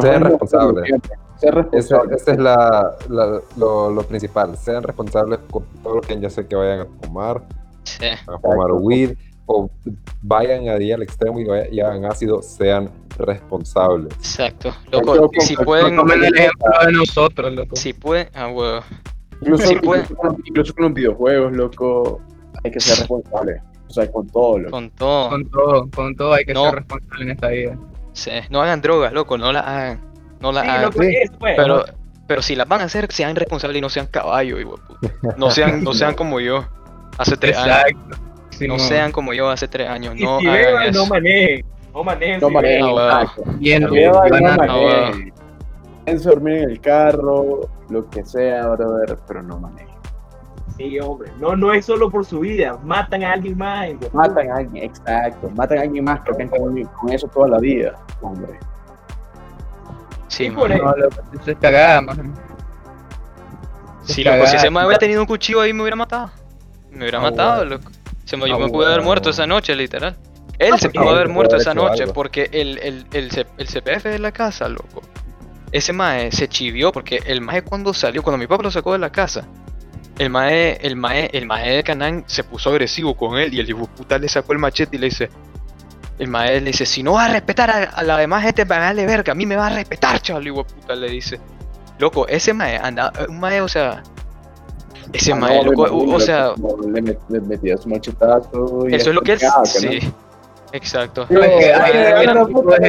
[0.00, 0.84] Sean responsables.
[1.36, 2.16] Ser Ese, responsable.
[2.16, 4.56] ese es la, la- lo, lo principal.
[4.56, 7.42] Sean responsables con todo lo que ya sé que vayan a fumar,
[7.84, 8.06] Sí.
[8.26, 9.70] a fumar weed, o
[10.20, 12.90] vayan ahí al extremo y, vayan- y hagan ácido, sean
[13.26, 14.12] responsables.
[14.14, 14.74] Exacto.
[14.92, 17.76] Loco, que- si no pueden, Tomen el ejemplo de nosotros, loco.
[17.76, 18.80] si pueden, ah, huevo.
[19.40, 20.02] Incluso, Sí, puede.
[20.02, 22.20] incluso con- incluso con los videojuegos, loco,
[22.64, 23.60] hay que ser responsable.
[23.88, 24.70] O sea, con todo, loco.
[24.72, 25.28] Con todo.
[25.30, 26.64] Con todo, con todo hay que No.
[26.66, 27.78] ser responsable en esta vida.
[28.12, 30.00] Sí, No hagan drogas, loco, no la hagan.
[30.40, 30.82] No la Sí, hagan.
[30.84, 31.54] loco, eso, pues.
[31.56, 31.84] Pero,
[32.26, 34.60] pero si las van a hacer, sean responsables y no sean caballos.
[35.36, 36.66] No sean, no sean como yo
[37.16, 37.76] hace tres años.
[37.88, 38.16] Exacto.
[38.66, 40.14] No sean como yo hace tres años.
[40.16, 40.98] Y No si hagan beban, eso.
[41.00, 41.64] No manejen.
[42.04, 43.56] No.
[43.58, 45.32] Bien, No loco, beban, van no a- manejen.
[46.04, 49.88] Piensen dormir en el carro, lo que sea, brother, pero no manejen.
[50.76, 51.30] Sí, hombre.
[51.40, 52.78] No, no es solo por su vida.
[52.84, 53.88] Matan a alguien más.
[54.12, 55.50] Matan a alguien, exacto.
[55.56, 58.58] Matan a alguien más que con, con eso toda la vida, hombre.
[60.28, 60.70] Sí, man.
[60.72, 60.94] eso- No,
[61.40, 62.34] eso es cagada, man.
[64.04, 66.30] Sí, loco, si ese man hubiera tenido un cuchillo ahí me hubiera matado.
[66.90, 67.70] Me hubiera Ah, matado, bueno.
[67.76, 67.90] loco.
[68.24, 70.16] Se me, yo Ah, me pude haber muerto esa noche, literal.
[70.58, 72.14] Él Ah, se pudo haber muerto haber esa noche algo.
[72.14, 75.02] porque el, el, el, el CPF de la casa, loco.
[75.70, 78.98] Ese mae se chivió porque el mae cuando salió, cuando mi papá lo sacó de
[78.98, 79.46] la casa,
[80.18, 83.68] el mae, el mae, el mae de Canán se puso agresivo con él y el
[83.68, 85.28] hijo de puta le sacó el machete y le dice,
[86.18, 89.06] el mae le dice, si no vas a respetar a, a la demás gente, vale
[89.06, 91.38] verga, a mí me va a respetar, chaval, hijo de puta, le dice.
[92.00, 94.02] Loco, ese mae anda, un mae, o sea,
[95.12, 98.88] ese Ah, mae, no, loco, me o, sea, le, met- le metía su machetazo.
[98.88, 100.27] y eso es lo que él, no.
[100.70, 101.26] Sí, exacto.
[101.30, 101.92] No, es que hay,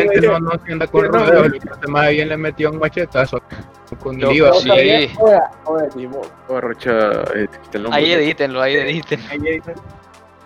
[0.08, 1.54] gente no, no se anda con rodeos.
[1.54, 3.42] Este más bien le metió un machetazo
[4.00, 4.54] con IVA.
[4.54, 5.12] sí.
[6.50, 8.00] Rocha, eh, el nombre.
[8.00, 9.20] Ahí edítenlo, ahí editen.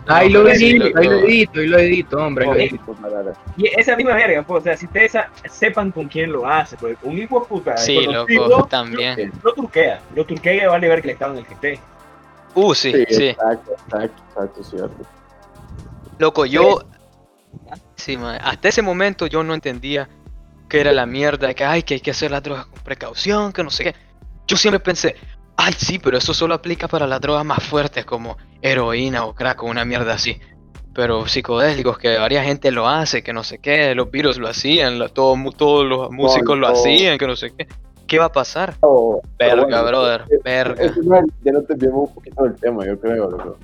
[0.08, 2.46] Ahí lo sí, edito, ahí lo edito, ahí lo edito, hombre.
[2.46, 3.34] ahí lo edito.
[3.56, 5.14] Y esa misma verga, pues, o sea, si ustedes
[5.50, 7.78] sepan con quién lo hace, pues, un hijo de puta.
[7.78, 9.32] Sí, loco, también.
[9.42, 11.80] Lo turquea, lo turquea y vale ver que le estado en el que esté.
[12.56, 13.28] Uh, sí, Sí, sí.
[13.30, 14.96] exacto, exacto, exacto, cierto.
[16.20, 16.82] Loco, yo.
[18.04, 20.10] Sí, man, Hasta ese momento yo no entendía
[20.68, 23.64] que era la mierda, que ay, que hay que hacer las drogas con precaución, que
[23.64, 23.96] no sé qué.
[24.46, 25.16] Yo siempre pensé,
[25.56, 29.64] ay, sí, pero eso solo aplica para las drogas más fuertes como heroína o crack
[29.64, 30.38] o una mierda así.
[30.94, 35.00] Pero psicodélicos, que varias gente lo hace, que no sé qué, los virus lo hacían,
[35.00, 36.76] la- todo todos los músicos lo todo.
[36.76, 37.68] hacían, que no sé qué.
[38.06, 38.74] ¿Qué va a pasar?
[38.82, 40.84] Pero Verga, bueno, brother, eh, verga.
[41.04, 41.60] no es- ya no
[42.02, 43.58] un poquito del tema, yo creo, loco.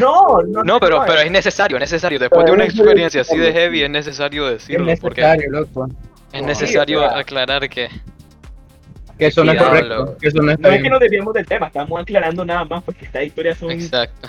[0.00, 2.18] No, no, No, pero, pero es es necesario, es necesario.
[2.18, 5.86] Después de una es experiencia así de heavy, es necesario Es decirlo, porque necesario, loco.
[6.32, 7.88] es Sí, necesario o sea, aclarar que
[9.18, 10.16] Que eso no es correcto.
[10.20, 12.82] Que eso no está No es que nos desviamos del tema, estamos aclarando nada más
[12.82, 14.28] porque estas historias son Exacto.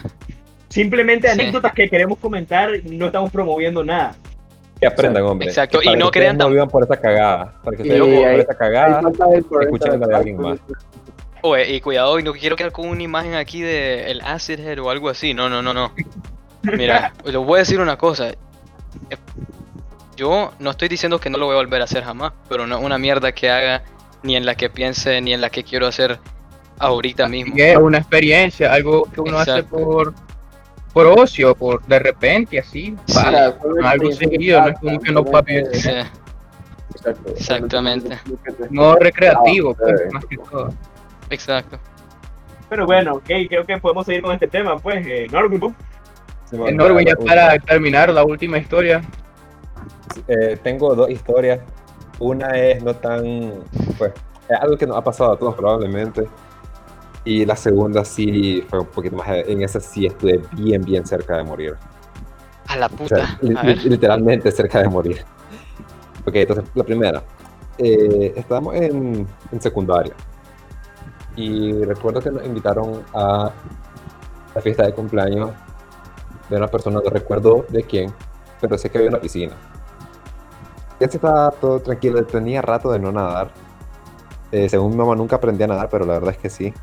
[0.69, 1.39] simplemente Sí.
[1.39, 4.15] anécdotas que queremos comentar, no estamos promoviendo nada.
[4.79, 5.47] Que aprendan, hombre.
[5.47, 7.53] Exacto, y no crean no vivan por esa cagada.
[7.63, 9.01] Para que Sí, no vivan por esa cagada.
[9.61, 10.59] Escuchen la de alguien más.
[11.45, 14.79] Oye, y cuidado, y no quiero quedar con una imagen aquí de el acid head
[14.79, 15.33] o algo así.
[15.33, 15.91] No, no, no, no.
[16.61, 18.31] Mira, les voy a decir una cosa.
[20.15, 22.77] Yo no estoy diciendo que no lo voy a volver a hacer jamás, pero no
[22.77, 23.83] es una mierda que haga
[24.21, 26.17] ni en la que piense ni en la que quiero hacer
[26.79, 27.53] ahorita mismo.
[27.57, 30.13] Es una experiencia, algo que uno hace por,
[30.93, 33.13] por ocio, por de repente, así, Sí.
[33.15, 35.89] para, algo seguido, no es como que no papi, Sí.
[37.35, 38.17] Exactamente.
[38.69, 40.13] no recreativo, pues, sí.
[40.13, 40.73] más que todo.
[41.33, 41.77] Exacto.
[42.69, 45.75] Pero bueno, ok, creo que podemos seguir con este tema, pues, eh, Norwin, ¿no?
[46.57, 49.01] Bueno, Norwin, ya la para terminar la última historia,
[50.27, 51.59] Eh, tengo dos historias.
[52.19, 53.53] Una es no tan,
[53.97, 54.13] pues,
[54.47, 56.27] es algo que nos ha pasado a todos probablemente.
[57.25, 61.37] Y la segunda sí fue un poquito más, en esa sí estuve bien, bien cerca
[61.37, 61.75] de morir.
[62.67, 63.15] A la O puta.
[63.15, 63.77] sea, li- A ver.
[63.77, 65.23] li- literalmente cerca de morir.
[66.25, 67.23] Ok, entonces la primera.
[67.77, 70.13] Eh, estábamos en, en secundaria.
[71.35, 73.51] Y recuerdo que nos invitaron a
[74.53, 75.51] la fiesta de cumpleaños
[76.49, 78.13] de una persona, no recuerdo de quién,
[78.61, 79.53] pero sé que había una piscina.
[80.99, 83.49] Ya se estaba todo tranquilo, tenía rato de no nadar.
[84.51, 86.73] Eh, según mi mamá nunca aprendí a nadar, pero la verdad es que sí.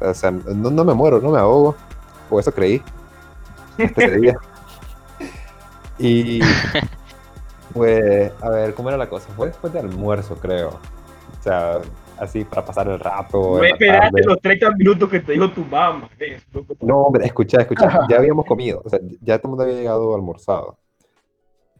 [0.00, 1.76] O sea, no, no me muero, no me ahogo.
[2.30, 2.82] O eso creí.
[3.78, 4.36] Hasta ese día.
[5.98, 6.40] Y
[7.74, 9.28] pues, a ver, ¿cómo era la cosa?
[9.36, 10.70] Fue después de almuerzo, creo.
[10.70, 11.78] O sea,
[12.20, 13.58] así para pasar el rato.
[13.58, 16.08] No esperaste los 30 minutos que te dijo tu mamá.
[16.80, 20.14] No, hombre, escucha, escucha, ya habíamos comido, o sea, ya todo el mundo había llegado
[20.14, 20.78] almorzado.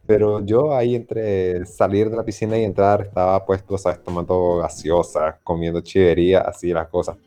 [0.05, 4.03] Pero yo ahí entre salir de la piscina y entrar estaba puesto, ¿sabes?
[4.03, 7.17] Tomando gaseosa, comiendo chivería, así las cosas.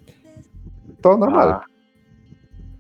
[1.01, 1.49] Todo normal.
[1.53, 1.65] Ah,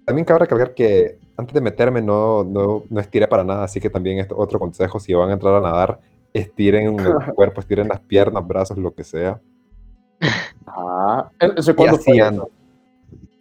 [0.05, 3.91] También cabe recalcar que antes de meterme no, no, no estiré para nada, así que
[3.91, 6.01] también es otro consejo, si van a entrar a nadar,
[6.33, 9.41] estiren el cuerpo, estiren las piernas, brazos, lo que sea.
[10.67, 11.31] Ah.
[11.39, 12.17] ¿Ese Y cuándo fue?
[12.19, 12.51] eso?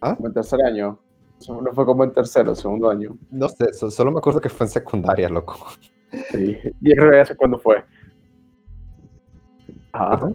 [0.00, 0.16] ¿Ah?
[0.22, 0.98] En tercer año.
[1.40, 3.16] Eso No fue como en tercero, segundo año.
[3.30, 5.56] No sé, so- solo me acuerdo que fue en secundaria, loco.
[6.30, 6.56] Sí.
[6.80, 7.84] ¿Y eso ese cuándo fue?
[9.92, 10.28] Ah,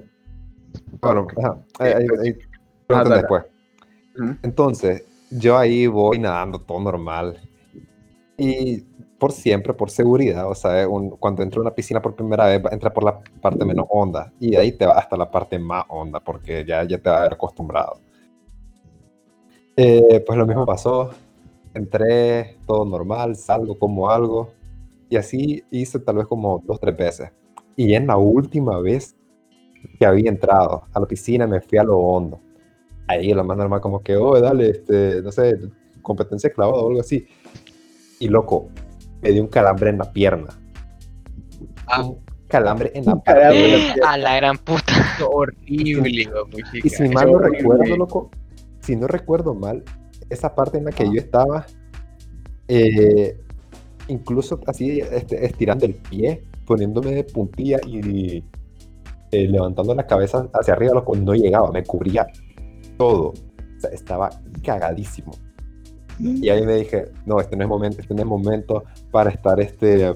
[1.01, 2.37] Bueno, ajá, ahí- ahí- ahí
[2.89, 3.43] Ah, después.
[4.43, 7.39] Entonces, yo ahí voy nadando todo normal.
[8.37, 8.83] Y
[9.19, 12.61] por siempre, por seguridad, o sea, un- cuando entro a una piscina por primera vez,
[12.71, 14.31] entra por la parte menos honda.
[14.39, 17.17] Y de ahí te va hasta la parte más honda, porque ya, ya te va
[17.17, 17.99] a haber acostumbrado.
[19.75, 21.11] Eh, pues lo mismo pasó.
[21.73, 24.51] Entré, todo normal, salgo como algo.
[25.09, 27.31] Y así hice tal vez como dos, tres veces.
[27.75, 29.15] Y en la última vez
[29.97, 32.39] que había entrado a la piscina, me fui a lo hondo
[33.09, 35.57] ahí lo más normal como que, oh, dale, este, no sé,
[36.01, 37.25] competencia clavada o algo así.
[38.19, 38.69] Y loco,
[39.21, 40.47] me dio un calambre en la pierna.
[41.87, 42.03] Ah.
[42.03, 43.51] Un calambre en la Un pierna.
[43.53, 44.93] Eh, a la gran puta.
[45.31, 46.29] horrible,
[46.83, 47.59] Y si mal no horrible.
[47.59, 48.31] recuerdo, loco,
[48.79, 49.83] si no recuerdo mal,
[50.29, 51.65] esa parte en la que yo estaba,
[52.67, 53.39] eh,
[54.07, 58.43] incluso así este, estirando el pie, poniéndome de puntilla y
[59.31, 62.27] eh, levantando la cabeza hacia arriba, loco, no llegaba, me cubría
[62.97, 63.29] todo.
[63.29, 64.29] O sea, estaba
[64.63, 65.31] cagadísimo.
[66.19, 69.59] Y ahí me dije, no, este no es momento, este no es momento para estar
[69.59, 70.13] este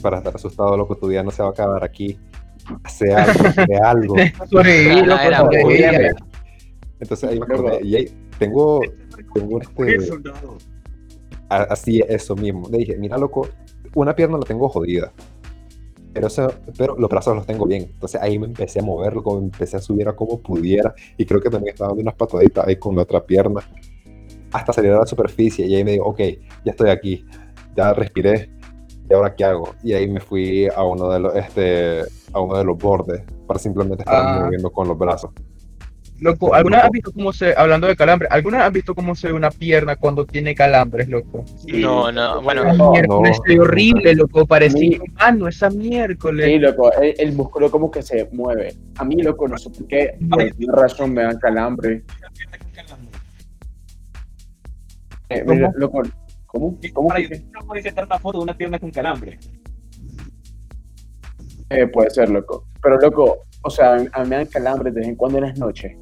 [0.00, 2.16] para estar asustado, loco, tu día no se va a acabar aquí.
[2.84, 4.14] Hace algo, hace algo.
[4.52, 6.10] Horrible.
[7.00, 8.08] Entonces ahí me acordé, y ahí
[8.38, 8.80] tengo,
[9.34, 10.08] tengo este,
[11.48, 12.68] así eso mismo.
[12.70, 13.48] Le dije, mira loco,
[13.94, 15.12] una pierna la tengo jodida,
[16.12, 17.84] pero, eso- pero los brazos los tengo bien.
[17.92, 21.24] Entonces ahí me empecé a mover, loco, me empecé a subir a como pudiera y
[21.24, 23.60] creo que también estaba dando unas pataditas ahí con la otra pierna
[24.52, 26.18] hasta salir a la superficie y ahí me digo, ok,
[26.64, 27.24] ya estoy aquí,
[27.76, 28.50] ya respiré.
[29.10, 29.74] ¿Y ahora qué hago?
[29.82, 33.58] Y ahí me fui a uno de los, este, a uno de los bordes para
[33.58, 34.40] simplemente estar Ah.
[34.44, 35.30] moviendo con los brazos.
[36.20, 39.34] Loco, ¿alguna has visto cómo se, hablando de calambre, ¿alguna has visto cómo se ve
[39.34, 41.44] una pierna cuando tiene calambres, loco?
[41.68, 42.64] No, no, bueno.
[42.74, 43.62] No, miércoles no.
[43.62, 44.98] horrible, loco, parecía Sí.
[45.00, 46.44] humano esa miércoles.
[46.46, 48.74] Sí, loco, el, el músculo como que se mueve.
[48.96, 52.02] A mí, loco, no sé por qué, por alguna razón me dan calambre.
[55.30, 56.02] Eh, mira, loco,
[56.46, 56.78] ¿cómo?
[56.94, 59.38] ¿Cómo Para que- yo no puedo insertar una foto de una pierna con calambre.
[61.70, 62.64] Eh, puede ser, loco.
[62.82, 65.38] Pero, loco, o sea, a mí, a mí me dan calambres de vez en cuando
[65.38, 65.96] en las noches.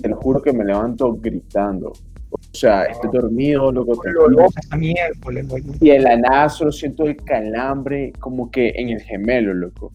[0.00, 1.92] Te lo juro que me levanto gritando.
[2.30, 4.00] O sea, estoy dormido, loco.
[5.80, 9.92] Y en la nada solo siento el calambre como que en el gemelo, loco.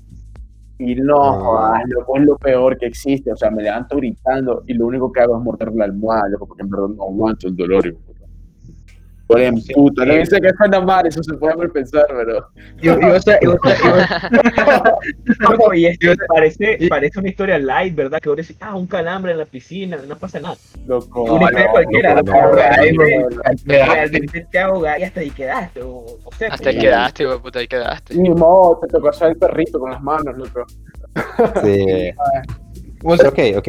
[0.79, 1.39] Y no, Ah.
[1.39, 3.31] jodas, loco, es lo peor que existe.
[3.31, 6.47] O sea, me levanto gritando y lo único que hago es morder la almohada, loco,
[6.47, 7.95] porque en verdad no aguanto el dolor.
[9.31, 9.41] Por
[9.73, 12.49] puta, no dice que suena mal, eso se puede mal pensar, pero.
[12.81, 13.69] Y, y, o sea, y, Loco,
[15.73, 18.19] esto parece, parece una historia light, ¿verdad?
[18.19, 20.55] Que vos decís, ah, un calambre en la piscina, no pasa nada.
[20.85, 25.31] Loco, Una historia no, cualquiera, no, la no, es realmente te ahogas y hasta ahí
[25.31, 25.81] quedaste.
[25.81, 28.15] O, o sea, Hasta ahí quedaste, weón, puta, ahí quedaste.
[28.15, 30.65] Ni modo, te tocó hacer el perrito con las manos, loco.
[31.63, 32.11] Sí.
[33.03, 33.67] Ok, ok.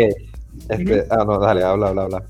[0.68, 2.22] Este, ah, no, dale, habla, habla, habla.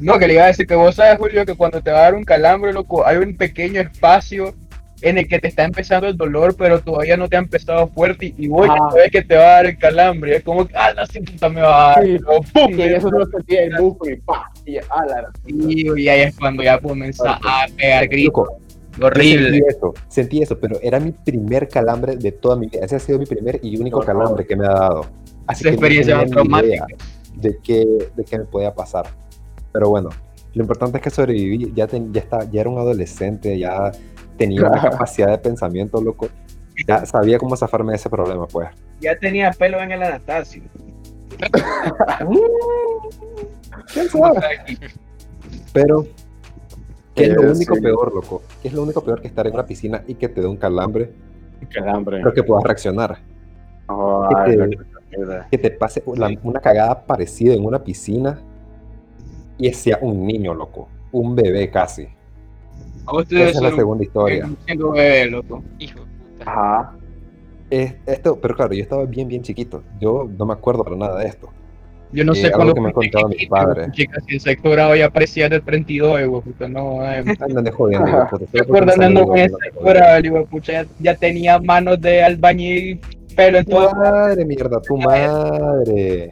[0.00, 2.02] No, que le iba a decir que vos sabes, Julio, que cuando te va a
[2.02, 4.54] dar un calambre, loco, hay un pequeño espacio
[5.02, 8.34] en el que te está empezando el dolor, pero todavía no te ha empezado fuerte
[8.36, 8.88] y vos ya Ah.
[8.90, 10.36] sabes que te va a dar el calambre.
[10.36, 12.04] Es como que, ah, la puta me va a dar.
[12.04, 12.78] Sí, ¡pum!
[12.78, 16.20] Y eso no lo sentía el músculo y pa, y ah, la Y, y ahí
[16.20, 18.48] es cuando ya comienza a pegar gritos.
[19.02, 19.50] Horrible.
[19.50, 22.84] Sentí eso, sentí eso, pero era mi primer calambre de toda mi vida.
[22.84, 24.06] Ese ha sido mi primer y único No, no.
[24.18, 25.06] calambre que me ha dado.
[25.46, 26.86] Así Esa que no experiencia ni traumática.
[27.36, 27.86] de qué,
[28.16, 29.06] de qué me podía pasar.
[29.72, 30.08] Pero bueno,
[30.54, 31.72] lo importante es que sobreviví.
[31.74, 33.92] Ya, ten- ya, estaba, ya era un adolescente, ya
[34.36, 36.28] tenía una capacidad de pensamiento, loco.
[36.86, 38.68] Ya sabía cómo zafarme de ese problema, pues.
[39.00, 40.62] Ya tenía pelo en el Anastasio.
[45.72, 46.06] Pero,
[47.14, 47.80] ¿qué es lo Eh, único sí.
[47.80, 48.42] peor, loco?
[48.62, 50.56] ¿Qué es lo único peor que estar en una piscina y que te dé un
[50.56, 51.12] calambre,
[51.72, 52.18] calambre.
[52.18, 53.18] pero que puedas reaccionar?
[54.46, 54.78] Que te-
[55.16, 55.48] mierda.
[55.50, 58.40] que te pase la- una cagada parecida en una piscina
[59.60, 60.88] y sea un niño, loco.
[61.12, 62.08] Un bebé casi.
[63.06, 64.44] A Esa es la segunda historia.
[64.46, 65.62] un- siendo bebé, loco.
[65.78, 66.00] Hijo
[66.38, 66.50] puta.
[66.50, 66.96] Ajá.
[67.70, 69.82] Es- esto, pero claro, yo estaba bien, bien chiquito.
[70.00, 71.48] Yo no me acuerdo para nada de esto.
[72.12, 73.92] Yo no Eh, sé cuándo que me contado mis padres.
[73.92, 77.22] Chicas, si en sexto grado ya parecía de 32, güey, puta, no, eh.
[77.40, 78.28] Andan de jodiendo, puta.
[78.28, 81.14] ¿Te Solo porque acuerdas me andando salió con algo ese que grado, güey, ya, ya
[81.14, 83.00] tenía manos de albañil,
[83.36, 83.92] pelo en Tu todo.
[83.94, 86.30] madre, mierda, tu madre.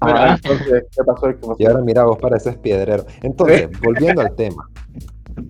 [0.00, 1.26] Ah, entonces, ¿qué pasó?
[1.26, 1.56] ¿Qué pasó?
[1.58, 3.04] Y ahora mira, vos pareces piedrero.
[3.22, 4.68] Entonces, volviendo al tema.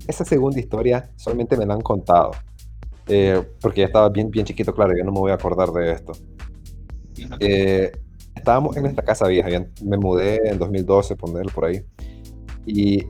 [0.07, 2.33] Esa segunda historia solamente me la han contado.
[3.07, 5.93] Eh, porque ya estaba bien, bien chiquito, claro, yo no me voy a acordar de
[5.93, 6.13] esto.
[7.41, 7.91] Eh,
[8.35, 9.49] estábamos en nuestra casa vieja,
[9.83, 11.83] me mudé en 2012, ponerlo por ahí.
[12.67, 13.07] Y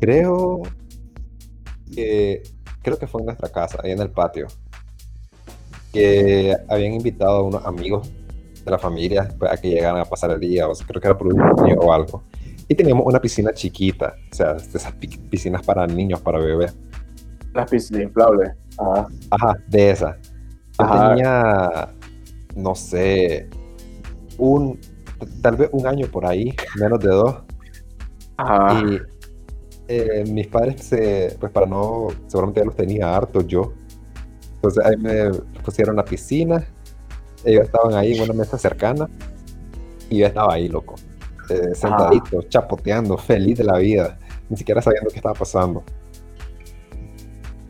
[0.00, 0.62] creo
[1.94, 2.42] que,
[2.82, 4.46] creo que fue en nuestra casa, ahí en el patio,
[5.92, 8.10] que habían invitado a unos amigos
[8.68, 11.08] de la familia pues, a que llegaran a pasar el día, o sea, creo que
[11.08, 12.22] era por un año o algo.
[12.68, 16.76] Y teníamos una piscina chiquita, o sea, esas pi- piscinas para niños, para bebés.
[17.54, 18.50] Las piscinas inflables.
[18.78, 19.08] Ajá.
[19.30, 20.18] Ajá, de esa.
[20.78, 21.08] Yo Ajá.
[21.08, 21.88] tenía,
[22.54, 23.48] no sé,
[24.36, 24.78] un,
[25.42, 27.36] tal vez un año por ahí, menos de dos.
[28.36, 28.80] Ajá.
[28.86, 29.00] Y
[29.88, 33.72] eh, mis padres, se, pues para no, seguramente ya los tenía hartos yo.
[34.56, 35.30] Entonces ahí me
[35.64, 36.66] pusieron la piscina,
[37.44, 39.08] ellos estaban ahí en una mesa cercana
[40.10, 40.96] y yo estaba ahí, loco,
[41.50, 44.18] eh, sentadito, chapoteando, feliz de la vida,
[44.48, 45.82] ni siquiera sabiendo qué estaba pasando.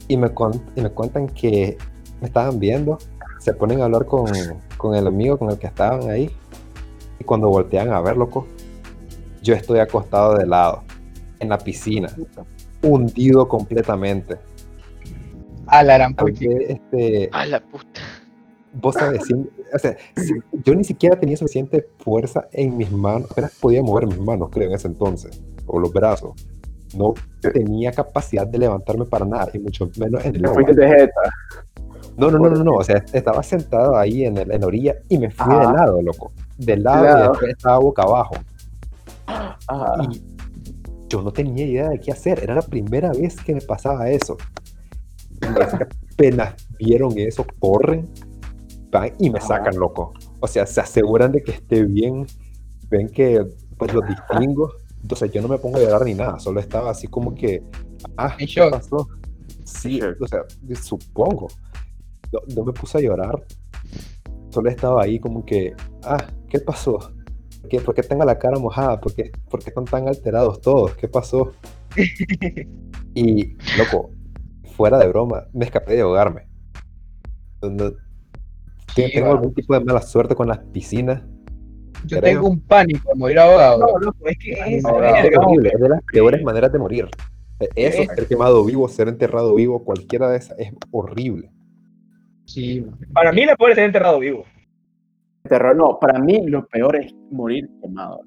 [0.07, 0.31] Y me,
[0.77, 1.77] y me cuentan que
[2.21, 2.99] me estaban viendo,
[3.39, 4.27] se ponen a hablar con,
[4.77, 6.31] con el amigo con el que estaban ahí
[7.19, 8.47] y cuando voltean a ver, loco,
[9.43, 10.83] yo estoy acostado de lado,
[11.41, 12.09] en la piscina,
[12.83, 14.39] hundido completamente.
[15.67, 16.17] A la gran
[16.69, 18.01] este, A la puta.
[18.81, 19.35] Vos sabes, sí,
[19.75, 19.97] o sea,
[20.65, 24.69] yo ni siquiera tenía suficiente fuerza en mis manos, apenas podía mover mis manos, creo,
[24.69, 26.33] en ese entonces, o los brazos.
[26.97, 27.13] No
[27.53, 30.63] tenía capacidad de levantarme para nada, y mucho menos en el agua.
[32.17, 34.97] No, no, no, no, no, o sea, estaba sentado ahí en, el- en la orilla
[35.09, 35.73] y me fui de Ajá.
[35.73, 36.33] lado, loco.
[36.57, 38.35] De lado, y después estaba boca abajo.
[39.27, 39.93] Ajá.
[40.11, 40.23] Y
[41.09, 42.41] yo no tenía idea de qué hacer.
[42.43, 44.37] Era la primera vez que me pasaba eso.
[45.41, 45.47] Y
[46.13, 48.09] apenas vieron eso, corren
[48.91, 50.13] van y me sacan, loco.
[50.41, 52.27] O sea, se aseguran de que esté bien.
[52.89, 53.45] Ven que
[53.77, 54.73] pues los distingo.
[55.03, 56.39] Entonces yo no me pongo a llorar ni nada.
[56.39, 57.63] Solo estaba así como que.
[58.17, 58.71] Ah, ¿qué shock.
[58.71, 59.09] pasó?
[59.65, 60.45] Sí, o sea,
[60.81, 61.49] supongo.
[62.33, 63.45] No, no me puse a llorar.
[64.51, 65.75] Solo estaba ahí como que.
[66.03, 66.99] Ah, ¿qué pasó?
[67.61, 69.01] ¿Por qué, por qué tengo la cara mojada?
[69.01, 70.95] ¿Por qué, por qué están tan alterados todos?
[70.97, 71.53] ¿Qué pasó?
[73.15, 74.11] y, loco,
[74.77, 76.49] fuera de broma, me escapé de ahogarme.
[77.63, 77.93] No-
[79.03, 79.33] no- Sí, tengo va.
[79.35, 81.23] algún tipo de mala suerte con las piscinas.
[82.05, 82.35] Yo creo.
[82.35, 83.79] tengo un pánico de morir ahogado.
[83.81, 85.47] No, loco, es que es No, verga, Es no, ¿no?
[85.49, 87.09] horrible, es de las peores maneras de morir.
[87.61, 91.51] Eh, Eso, Es- ser quemado vivo, ser enterrado vivo, cualquiera de esas es horrible.
[92.47, 94.45] Sí, Para mí, la peor es ser enterrado vivo.
[95.43, 98.21] Terror, no, para mí lo peor es morir quemado.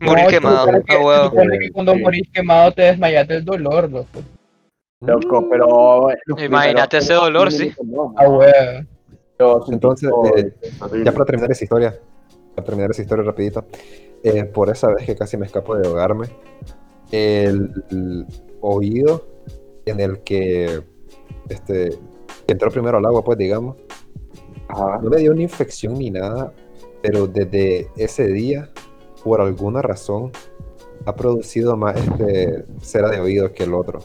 [0.00, 0.66] Morir No, quemado.
[0.84, 2.00] que- Ah, supone que cuando Sí.
[2.00, 4.20] morís quemado te desmayas del dolor, loco.
[5.00, 6.08] Loco, pero.
[6.26, 7.72] los Imagínate ese dolor, sí.
[7.84, 8.86] no, Ah, huevo.
[9.68, 10.52] Entonces, eh.
[11.04, 11.98] Ya para terminar esa historia,
[12.54, 13.64] para terminar esa historia rapidito,
[14.22, 16.28] eh, por esa vez que casi me escapo de ahogarme,
[17.10, 18.26] el, el
[18.60, 19.26] oído
[19.86, 20.82] en el que
[21.48, 21.90] este,
[22.46, 23.76] que entró primero al agua, pues digamos,
[24.68, 25.00] Ajá.
[25.02, 26.52] no me dio una infección ni nada,
[27.02, 28.70] pero desde ese día,
[29.24, 30.32] por alguna razón,
[31.06, 34.00] ha producido más este, cera de oído que el otro.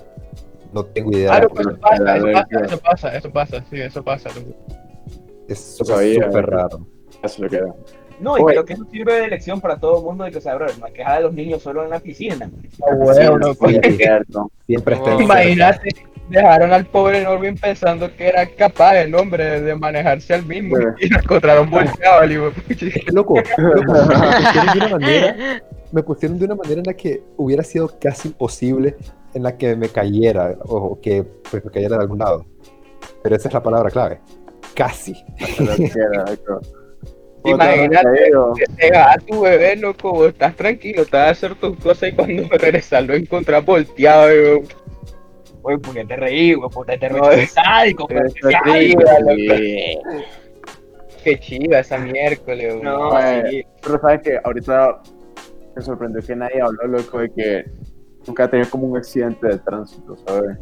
[0.74, 1.30] No tengo idea.
[1.30, 4.30] Claro, eso pasa, eso pasa, eso pasa, sí, eso pasa.
[5.48, 6.86] Es súper raro.
[7.24, 7.76] Eso lo queda.
[8.20, 8.54] No, y Oye.
[8.54, 10.68] creo que eso sirve de lección para todo el mundo de que, o sea, bro,
[10.80, 12.50] no hay que dejar a los niños solo en la piscina.
[12.82, 14.52] Ah, huevo, Sí, sí, es cierto.
[14.66, 15.90] Siempre Imagínate,
[16.30, 20.96] dejaron al pobre Norvin pensando que era capaz el hombre de manejarse al mismo Bueno.
[21.00, 22.52] y lo encontraron volteado al hijo
[23.12, 23.94] loco, loco.
[23.94, 28.00] Me pusieron de una manera, me pusieron de una manera en la que hubiera sido
[28.00, 28.96] casi imposible
[29.34, 32.46] en la que me cayera o que pues, me cayera de algún lado.
[33.22, 34.22] Pero esa es la palabra clave.
[34.76, 35.16] Casi.
[37.44, 41.56] Imagínate que te vas a tu bebé, loco, vos estás tranquilo, te vas a hacer
[41.56, 44.34] tus cosas y cuando regresas lo encontrás volteado.
[44.34, 44.64] y,
[45.62, 46.70] Oye, ¿por qué te reí, güey?
[46.70, 47.42] ¿Por qué te No, reí?
[47.42, 48.08] es sádico.
[48.10, 50.00] Sí.
[51.24, 52.74] Qué chiva esa miércoles.
[52.74, 52.84] güey.
[52.84, 53.10] No.
[53.82, 55.02] Pero sabes que ahorita
[55.76, 57.66] me sorprendió que nadie habló, loco, de que
[58.28, 60.58] nunca ha tenido como un accidente de tránsito, ¿sabes?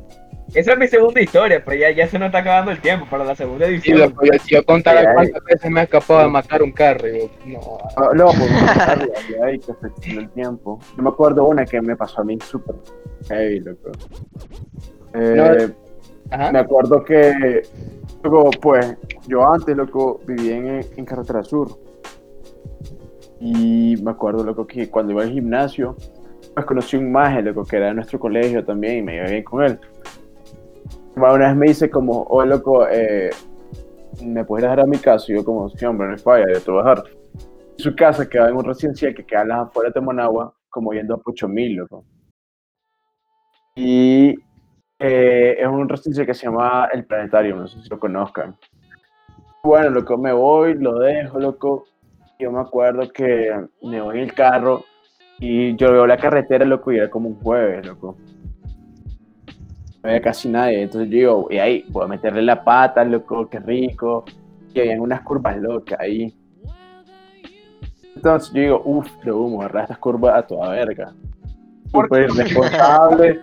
[0.54, 3.26] Esa es mi segunda historia, pero ya, ya se nos está acabando el tiempo para
[3.26, 4.00] la segunda Sí, edición.
[4.02, 5.06] loco, yo, yo contara ay.
[5.16, 7.08] cuántas veces me he escapado de matar un carro.
[7.08, 9.74] y yo, no, Ah, No, pues contarla, ya hay que
[10.20, 10.80] el tiempo.
[10.96, 12.76] Yo me acuerdo una que me pasó a mí súper
[13.30, 13.92] heavy, loco.
[15.16, 15.70] Eh,
[16.30, 16.52] Ajá.
[16.52, 17.62] Me acuerdo que,
[18.24, 18.96] luego, pues,
[19.28, 21.70] yo antes, loco, vivía en, en Carretera Sur.
[23.40, 25.96] Y me acuerdo, loco, que cuando iba al gimnasio,
[26.54, 29.44] pues conocí un maje, loco, que era de nuestro colegio también, y me iba bien
[29.44, 29.80] con él.
[31.16, 33.30] Una vez me dice como, oh, loco, eh,
[34.24, 35.32] ¿me puedes dejar a mi casa?
[35.32, 37.04] Y yo como, sí, hombre, no es falla, yo te voy a dejar.
[37.78, 41.18] Su casa quedaba en un residencial que queda las afueras de Managua, como yendo a
[41.18, 42.04] Pochomil, loco.
[43.76, 44.36] Y
[45.00, 48.58] eh, es un residencial que se llama El Planetario, no sé si lo conozcan.
[49.64, 51.86] Bueno, loco, me voy, lo dejo, loco.
[52.40, 53.52] Yo me acuerdo que
[53.84, 54.84] me voy en el carro
[55.40, 58.18] y yo veo la carretera, loco, y era como un jueves, loco.
[60.04, 63.60] No había casi nadie, entonces yo digo, y ahí, a meterle la pata, loco, qué
[63.60, 64.26] rico.
[64.74, 66.36] Y había unas curvas locas ahí.
[68.16, 71.14] Entonces yo digo, uff, lo humo, agarrar estas curvas a toda verga.
[71.92, 73.42] Súper irresponsable,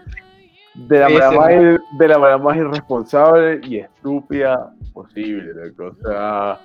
[0.75, 5.97] de la, manera más, ir- de la manera más irresponsable y estúpida posible, loco.
[5.99, 6.59] O sea,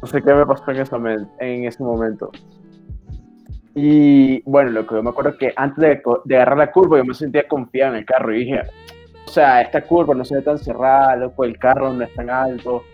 [0.00, 2.30] no sé qué me pasó en en ese momento.
[3.78, 7.46] Y bueno, loco, yo me acuerdo que antes de, agarrar la curva yo me sentía
[7.46, 8.62] confiado en el carro y dije,
[9.26, 12.30] o sea, esta curva no se ve tan cerrada, loco, el carro no es tan
[12.30, 12.84] alto,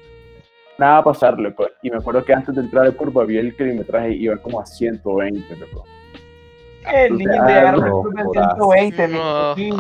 [0.79, 1.69] nada va a pasar, loco.
[1.85, 4.37] Y me acuerdo que antes de entrar a la curva vi el kilometraje y iba
[4.39, 5.85] como a 120, loco.
[6.93, 8.55] El niño de agarrar no el club en jodas.
[8.57, 9.71] 120, mi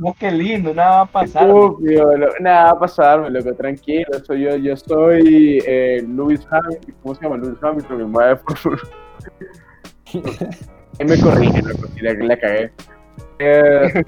[0.00, 1.46] No qué lindo, nada va a pasar.
[1.46, 1.76] Lo-
[2.40, 7.22] nada va a pasarme, loco, tranquilo, soy yo, yo soy eh, Lewis Hamilton, ¿cómo se
[7.22, 7.36] llama?
[7.36, 8.80] Lewis Hamilton, mi madre, por favor.
[10.98, 12.70] Él me corrige, loco, si la, la cagué.
[13.38, 14.04] Eh,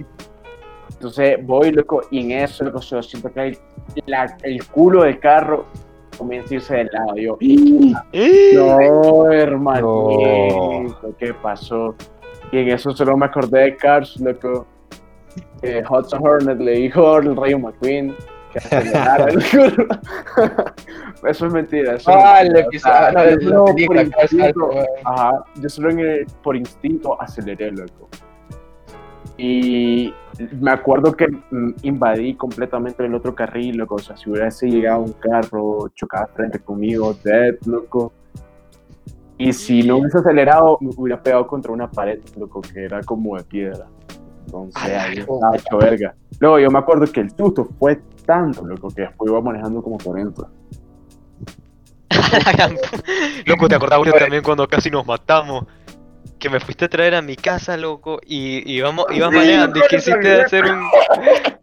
[0.90, 3.58] entonces voy, loco, y en eso, loco, yo siento que el,
[4.06, 5.64] la- el culo del carro
[6.18, 7.16] comienza a irse del lado.
[7.16, 7.38] Yo,
[8.54, 11.94] no, hermanito, ¿qué pasó?
[12.52, 14.66] Y en eso solo me acordé de Cars, loco.
[15.62, 18.14] Eh, Hudson Hornet le dijo al Rayo McQueen
[18.52, 20.00] que acelerara el curva.
[21.26, 21.94] Eso es mentira.
[21.94, 23.12] Eso es Ah, mentira.
[23.12, 24.70] no, yo por instinto-.
[25.04, 28.08] Ajá, yo solo en el- por instinto aceleré, loco.
[29.38, 30.12] Y
[30.60, 31.26] me acuerdo que
[31.82, 33.96] invadí completamente el otro carril, loco.
[33.96, 38.12] O sea, si hubiese llegado un carro, chocaba frente conmigo, dead, loco.
[39.38, 43.36] Y si no hubiese acelerado, me hubiera pegado contra una pared, loco, que era como
[43.36, 43.86] de piedra.
[44.46, 46.14] Entonces, ahí estaba hecho verga.
[46.38, 49.98] Luego, yo me acuerdo que el susto fue tanto, loco, que después iba manejando como
[49.98, 50.42] 40.
[53.46, 55.66] loco, ¿te acordás Julio, también cuando casi nos matamos?
[56.38, 59.82] Que me fuiste a traer a mi casa, loco, y íbamos, ibas Sí, manejando y
[59.88, 60.80] quisiste hacer un...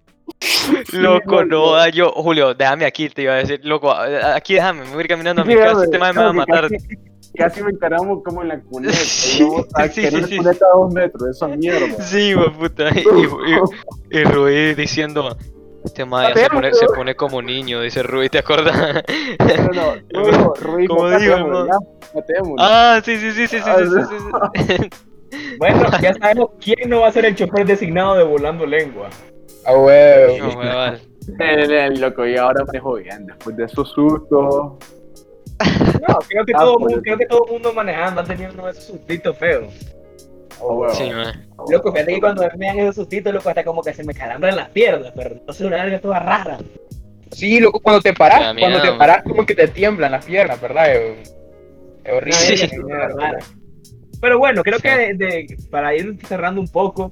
[0.93, 4.89] Loco, no, ah, yo, Julio, déjame aquí, te iba a decir, loco, aquí déjame, me
[4.89, 6.69] voy a ir caminando a mi casa, este man me va a no, matar.
[6.69, 6.87] Casi,
[7.35, 8.93] casi me encaramos como en la cuneta.
[8.93, 12.01] Sí, íbamos a sí, sí, a dos metros, esa mierda.
[12.03, 15.35] Sí, puta, y, y, y Rui diciendo,
[15.83, 16.35] este Maya
[16.73, 19.03] se pone, como niño, dice Rui, ¿te acuerdas?
[19.73, 21.67] No, no, no, Rui, ¿Cómo digo.
[22.57, 24.49] Ah, sí, sí, sí, sí, sí, sí, sí, ah,
[25.57, 29.09] Bueno, ya sabemos quién no va a ser el chofer designado de Volando Lengua.
[29.65, 30.59] Ah, huevo.
[30.63, 30.95] Ah,
[31.27, 34.73] el eh, eh, eh, loco, y ahora manejo bien, después de esos sustos.
[36.07, 38.69] No, creo que, ah, todo, pues, creo que todo el mundo manejando ha tenido uno
[38.69, 39.73] esos sustitos feos.
[40.61, 40.89] Oh.
[40.93, 41.47] Sí, man.
[41.69, 44.55] Loco, fíjate que cuando me dan esos sustitos, loco, hasta como que se me calambran
[44.55, 46.57] las piernas, pero entonces una verga toda rara.
[47.31, 50.93] Sí, loco, cuando te paras, cuando te paras como que te tiemblan las piernas, ¿verdad?
[50.95, 51.33] Es,
[52.03, 52.57] es horrible.
[52.57, 52.67] Sí.
[53.17, 53.37] rara.
[54.21, 57.11] Pero bueno, creo que de- de- para ir cerrando un poco,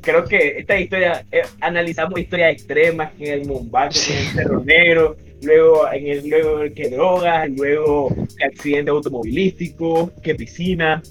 [0.00, 4.64] creo que esta historia, eh, analizamos historias extremas, en el Mombaco, que en el Cerro
[4.64, 11.02] Negro, luego en el luego que drogas, luego que accidente automovilístico, que piscina.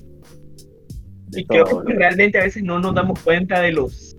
[1.27, 4.15] De Y creo que realmente a veces no nos damos cuenta de los...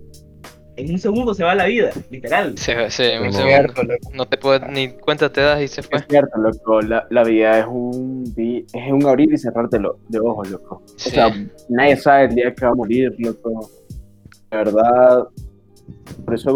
[0.75, 2.55] En un segundo se va la vida, literal.
[2.55, 3.81] Se, se, un segundo.
[3.83, 4.11] Loco.
[4.13, 5.97] No te puedes ni cuenta te das y se fue.
[5.97, 9.97] Es cierto, loco, la, la vida es un, es un abrir y cerrar de, lo-
[10.07, 10.83] de ojos, loco.
[10.97, 11.09] Sí.
[11.09, 11.33] O sea,
[11.69, 13.71] nadie sabe el día que va a morir, loco.
[14.51, 15.23] De verdad,
[16.25, 16.51] por eso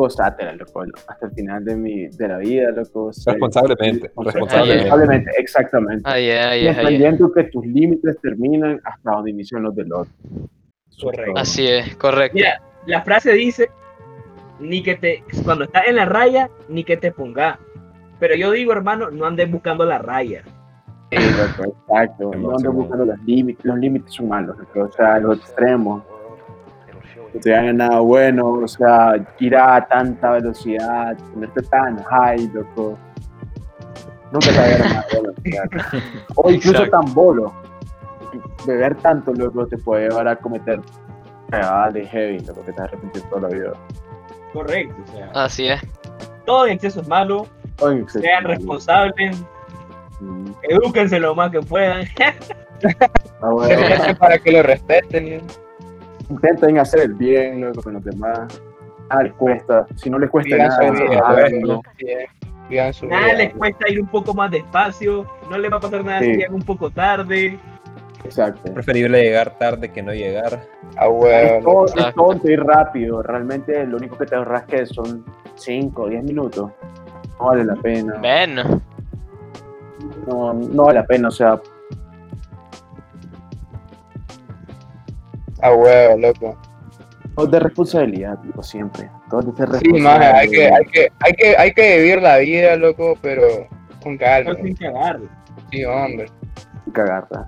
[0.54, 3.12] loco, lo- hasta el final de, mi, de la vida, loco.
[3.26, 4.84] Responsablemente, responsablemente.
[4.84, 6.04] Responsablemente, exactamente.
[6.10, 6.90] Ahí es, ahí Y es, ahí es.
[6.92, 10.12] entendiendo que tus límites terminan hasta donde inician los del otro.
[11.02, 11.34] Correcto.
[11.36, 12.36] Así es, correcto.
[12.36, 13.70] Mira, la frase dice,
[14.60, 17.60] ni que te, cuando estás en la raya, ni que te ponga.
[18.20, 20.44] Pero yo digo, hermano, no andes buscando la raya.
[21.12, 22.32] Sí, loco, exacto.
[22.32, 22.76] Simón, No ando Simón.
[22.76, 26.04] buscando los límites, los límites humanos, loco, o sea, los extremos.
[27.34, 32.98] No te hagan nada bueno, o sea, ir a tanta velocidad, ponerte tan high, loco.
[34.32, 35.34] Nunca te nada bueno.
[36.36, 37.00] O incluso Exacto.
[37.02, 37.54] tan bolo.
[38.66, 40.80] Beber tanto, loco, te puede llevar a cometer
[41.94, 43.74] de heavy, loco, que te vas a arrepentir toda la vida.
[44.54, 44.96] Correcto.
[45.08, 45.82] O sea, Así es.
[46.46, 47.46] todo en exceso es malo.
[47.82, 49.42] O en exceso, Sean responsables.
[50.20, 52.06] Mm, Edúquense lo más que puedan.
[53.42, 53.68] ah, bueno.
[53.70, 55.28] Se merecen para que lo respeten.
[55.28, 55.42] y-
[56.32, 58.62] intenten hacer el bien, loco, con los demás.
[59.10, 59.86] Nada les cuesta.
[59.96, 61.04] Si no les cuesta nada, vida,
[63.34, 65.26] les cuesta ir un poco más despacio.
[65.50, 66.32] No les va a pasar nada si Sí.
[66.34, 67.60] llegan un poco tarde.
[68.24, 68.74] Exacto.
[68.74, 70.62] Preferible llegar tarde que no llegar.
[70.98, 71.60] A Es, huevo.
[71.64, 73.22] todo, es tonto y rápido.
[73.24, 75.26] Realmente lo único que te ahorras que son
[75.56, 76.72] 5 o 10 minutos.
[77.40, 78.18] No vale la pena.
[78.20, 78.68] Menos.
[80.28, 81.28] No, no vale la pena.
[81.28, 81.60] O sea,
[85.62, 86.58] A huevo, loco.
[87.36, 89.10] todo de responsabilidad, tipo, siempre.
[89.30, 90.20] Todo es de Sí, responsabilidad.
[90.20, 93.44] más, hay que, hay que, hay que, hay que vivir la vida, loco, pero
[94.04, 94.56] con calma.
[94.56, 95.28] Sin cagarlo.
[95.72, 96.26] Sí, hombre.
[96.94, 97.48] cagarla.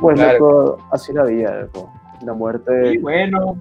[0.00, 0.38] Pues, Claro.
[0.38, 1.92] loco, así la vida, loco.
[2.24, 2.92] La muerte.
[2.94, 3.56] Y bueno,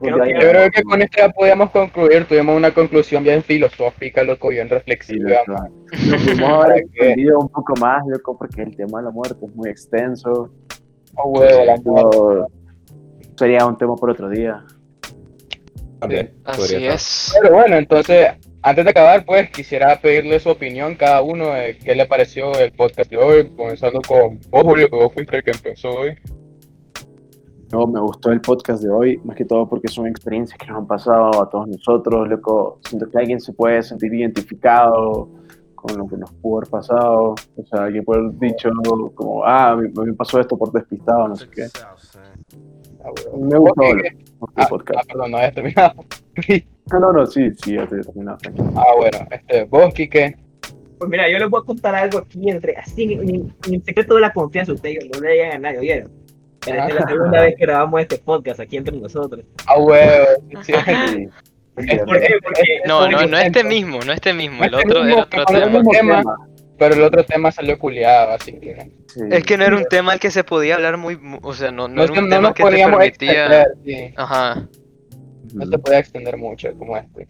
[0.00, 4.22] creo que- Yo creo que con esto ya podíamos concluir, tuvimos una conclusión bien filosófica,
[4.22, 5.30] loco, bien Sí, reflexiva.
[5.46, 5.68] loco.
[5.92, 5.92] Nos
[7.42, 10.50] un poco más, loco, porque el tema de la muerte es muy extenso.
[11.16, 12.52] A huevo, la muerte.
[13.40, 14.62] Sería un tema por otro día.
[15.98, 16.30] También.
[16.44, 17.34] Así es.
[17.40, 21.94] Pero bueno, entonces, antes de acabar, pues quisiera pedirle su opinión cada uno de qué
[21.94, 25.52] le pareció el podcast de hoy, comenzando con vos, Julio, que vos fuiste el que
[25.52, 26.18] empezó hoy.
[27.72, 30.76] No, me gustó el podcast de hoy, más que todo porque son experiencias que nos
[30.76, 32.78] han pasado a todos nosotros, loco.
[32.86, 35.30] Siento que alguien se puede sentir identificado
[35.74, 37.34] con lo que nos pudo haber pasado.
[37.56, 38.68] O sea, alguien puede haber dicho
[39.14, 41.68] como, ah, me, me pasó esto por despistado, no sé qué.
[43.04, 43.10] Ah.
[43.38, 43.82] Me gustó
[44.38, 44.98] gustó Ah, el podcast.
[45.00, 46.04] ah, perdón, no había terminado.
[46.92, 48.36] No, no, no, sí, sí, ya te he terminado.
[48.74, 50.36] Ah, bueno, este, vos, Kike.
[50.98, 54.20] pues mira, yo les voy a contar algo aquí entre así, en, en- secreto de
[54.22, 54.72] la confianza.
[54.72, 56.10] Ustedes no le digan a nadie, ¿oyeron?
[56.64, 59.44] Pero es la segunda vez que grabamos este podcast aquí entre nosotros.
[59.68, 60.26] Ah, huevo.
[60.62, 60.72] Sí,
[61.76, 62.36] Es ¿Por qué?
[62.42, 65.62] Porque No, no, no este mismo, no este mismo, No el este otro otro el
[65.62, 65.78] el tema.
[65.78, 66.22] mismo tema.
[66.80, 69.20] Pero el otro tema salió culiado, así que Sí.
[69.30, 71.70] Es que no era un tema al que se podía hablar muy, mu- o sea,
[71.70, 73.04] no, no no, era se- un no tema que te permitía.
[73.04, 74.14] extender, sí.
[74.16, 74.68] Ajá.
[75.52, 77.28] No se podía extender mucho como este.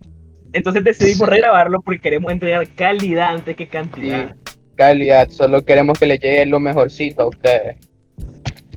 [0.52, 4.34] Entonces decidimos regrabarlo porque queremos entregar calidad antes que cantidad.
[4.76, 7.76] Calidad, solo queremos que le llegue lo mejorcito a ustedes.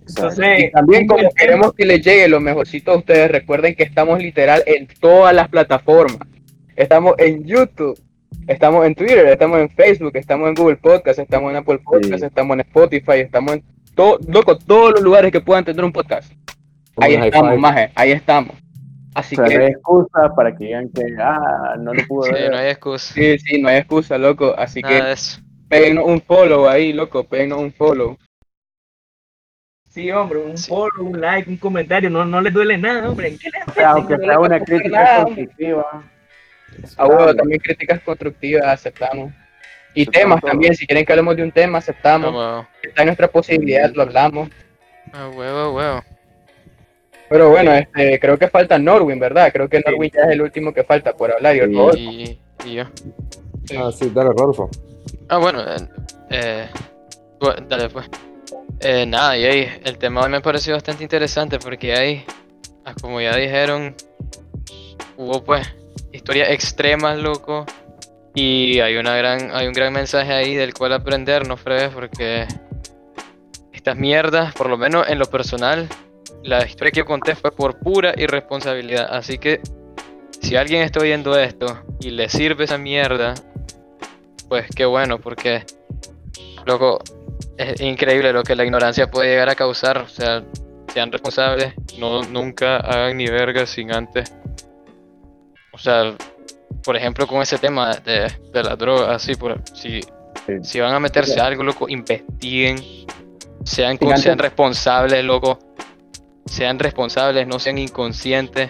[0.08, 4.20] Entonces, Y también como queremos que les llegue lo mejorcito a ustedes, recuerden que estamos
[4.20, 6.28] literal en todas las plataformas.
[6.76, 7.98] Estamos en YouTube,
[8.48, 12.26] estamos en Twitter, estamos en Facebook, estamos en Google Podcast, estamos en Apple Podcast, Sí.
[12.26, 13.64] estamos en Spotify, estamos en
[13.95, 16.32] todo, loco, todos los lugares que puedan tener un podcast.
[16.98, 18.56] Ahí Un estamos, maje, ahí estamos.
[19.15, 22.28] Así O sea, no hay que excusa para que digan que, ah, no lo pude
[22.30, 22.52] Sí, ver.
[22.52, 23.14] no hay excusa.
[23.14, 24.56] sí, sí, no hay excusa, loco.
[24.57, 25.41] Así Nada que de eso.
[25.70, 28.18] péguenos un follow ahí, loco, péguenos un follow.
[29.88, 30.70] sí, hombre, un Sí.
[30.70, 33.28] follow, un like, un comentario, no, no les duele nada, hombre.
[33.28, 36.03] ¿En qué les sea, aunque sea una crítica constructiva.
[36.98, 39.32] Ah, bueno, también críticas constructivas aceptamos.
[39.95, 40.50] Y Aceptamos temas todo.
[40.52, 42.34] también, si quieren que hablemos de un tema, A aceptamos.
[42.34, 42.68] huevo.
[42.82, 44.50] Está en nuestra posibilidad, lo hablamos.
[45.12, 46.04] A huevo, a huevo.
[47.30, 49.52] Pero bueno, este, creo que falta Norwin, ¿verdad?
[49.52, 51.56] Creo que Norwin ya es el último que falta por hablar.
[51.56, 51.98] Y el.
[51.98, 52.84] Y, y yo.
[53.78, 54.70] Ah, sí, dale, Rodolfo.
[55.30, 55.78] Ah, bueno, eh,
[56.30, 56.68] eh,
[57.68, 58.08] dale pues.
[58.82, 62.26] Eh, nada, y ahí, el tema me pareció bastante interesante porque ahí,
[62.86, 63.95] ah, como ya dijeron,
[65.16, 65.74] hubo pues
[66.14, 67.65] historias extremas, loco,
[68.34, 71.91] y hay una gran, hay un gran mensaje ahí del cual aprender, ¿no, Fred?
[71.91, 72.48] Porque
[73.73, 75.90] estas mierdas, por lo menos en lo personal,
[76.44, 79.60] la historia que yo conté fue por pura irresponsabilidad, así que
[80.41, 83.34] si alguien está oyendo esto y le sirve esa mierda,
[84.49, 85.65] pues qué bueno, porque,
[86.65, 86.99] loco,
[87.57, 89.99] es increíble lo que la ignorancia puede llegar a causar.
[89.99, 90.44] O sea,
[90.94, 94.34] sean responsables, no, nunca hagan ni verga sin antes.
[95.74, 96.16] O sea,
[96.84, 100.02] por ejemplo, con ese tema de, de la droga, así, por, si,
[100.45, 100.54] Sí.
[100.64, 102.78] si van a meterse a algo, loco, investiguen,
[103.64, 105.58] sean, con- sean responsables, loco,
[106.45, 108.70] sean responsables, no sean inconscientes.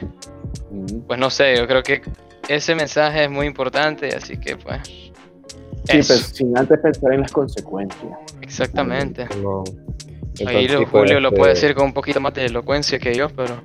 [1.07, 2.01] Pues no sé, yo creo que
[2.47, 4.81] ese mensaje es muy importante, así que pues.
[4.85, 8.11] Sí, eso, pues sin antes pensar en las consecuencias.
[8.41, 9.23] exactamente.
[10.45, 13.61] Ahí Julio lo este- puede decir con un poquito más de elocuencia que yo, pero.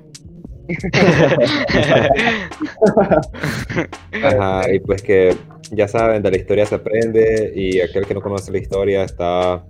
[4.23, 5.35] Ajá, y pues que
[5.71, 9.63] ya saben, de la historia se aprende y aquel que no conoce la historia está,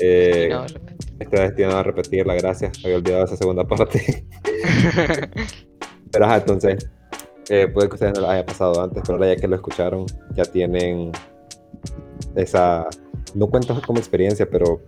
[0.00, 0.66] eh, No,
[1.18, 2.34] está destinado a repetirla.
[2.34, 4.24] Gracias, había olvidado esa segunda parte.
[6.12, 6.90] Pero ajá, entonces,
[7.48, 10.06] eh, puede que ustedes no lo haya pasado antes, pero ahora ya que lo escucharon,
[10.34, 11.12] ya tienen
[12.34, 12.88] esa,
[13.34, 14.80] no cuento como experiencia, pero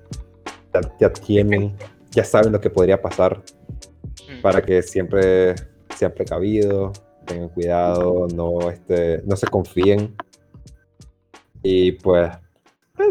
[0.75, 1.77] ya, ya tienen,
[2.11, 3.41] ya saben lo que podría pasar
[4.43, 5.55] para que siempre
[5.97, 10.14] sean precavidos, tengan cuidado, no, este, no se confíen.
[11.62, 12.31] Y pues,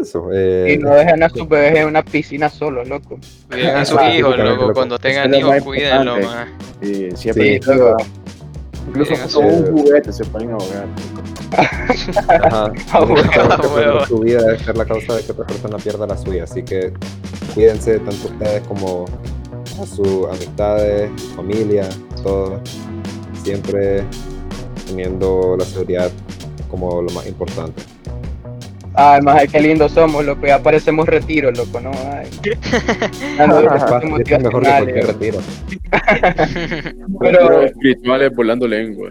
[0.00, 0.28] eso.
[0.32, 3.18] eh, Y no dejen a sus bebés en una piscina solos, loco.
[3.50, 4.62] Cuiden a sus Ah, hijos, sí, loco.
[4.62, 4.72] loco.
[4.74, 6.48] Cuando tengan hijos, más cuídenlo, man.
[6.82, 7.94] Y siempre Sí, incluso,
[9.40, 9.70] con un sí.
[9.72, 10.86] juguete se pueden ahogar.
[11.56, 12.72] Ajá.
[12.92, 16.44] Ah, su vida debe ser la causa de que otra persona pierda la suya.
[16.44, 16.92] Así que
[17.54, 19.04] cuídense tanto ustedes como
[19.82, 21.88] a sus amistades, familia,
[22.22, 22.60] todos.
[23.42, 24.04] Siempre
[24.86, 26.10] teniendo la seguridad
[26.70, 27.82] como lo más importante.
[28.94, 30.46] Ay, más qué lindos somos, loco.
[30.46, 31.90] Ya parecemos retiro, loco, ¿no?
[32.12, 32.28] Ay.
[33.38, 35.38] Dando Es discursos fácil, es mejor que retiro.
[37.20, 39.10] Pero, espirituales volando lengua.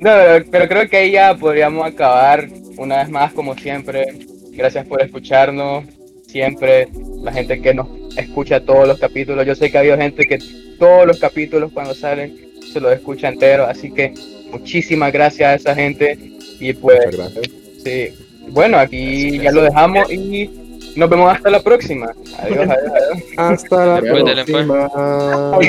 [0.00, 0.10] no,
[0.50, 4.06] pero creo que ahí ya podríamos acabar una vez más, como siempre.
[4.52, 5.84] Gracias por escucharnos.
[6.26, 6.88] Siempre
[7.22, 7.88] la gente que nos
[8.20, 9.46] escucha todos los capítulos.
[9.46, 10.38] Yo sé que ha habido gente que
[10.78, 12.36] todos los capítulos cuando salen
[12.72, 13.64] se los escucha entero.
[13.66, 14.12] Así que
[14.52, 16.18] muchísimas gracias a esa gente.
[16.60, 17.54] Y pues, Muchas gracias.
[17.84, 18.08] sí.
[18.50, 20.50] Bueno, aquí ya lo dejamos y
[20.96, 22.06] nos vemos hasta la próxima.
[22.38, 23.22] Adiós, adiós, adiós.
[23.36, 24.88] Hasta la próxima.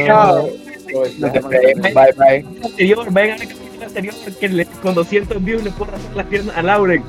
[0.06, 0.50] Chao.
[0.90, 2.46] Bye, bye.
[2.64, 6.58] anterior, vayan al capítulo anterior que le- con 200 views le puedo hacer las piernas
[6.58, 7.04] a Lauren.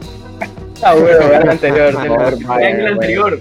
[0.82, 1.94] Ah, bueno, vean el anterior.
[2.58, 3.38] Vean el anterior.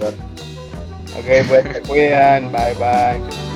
[1.16, 2.52] Ok, pues se cuidan.
[2.52, 3.49] Bye, bye.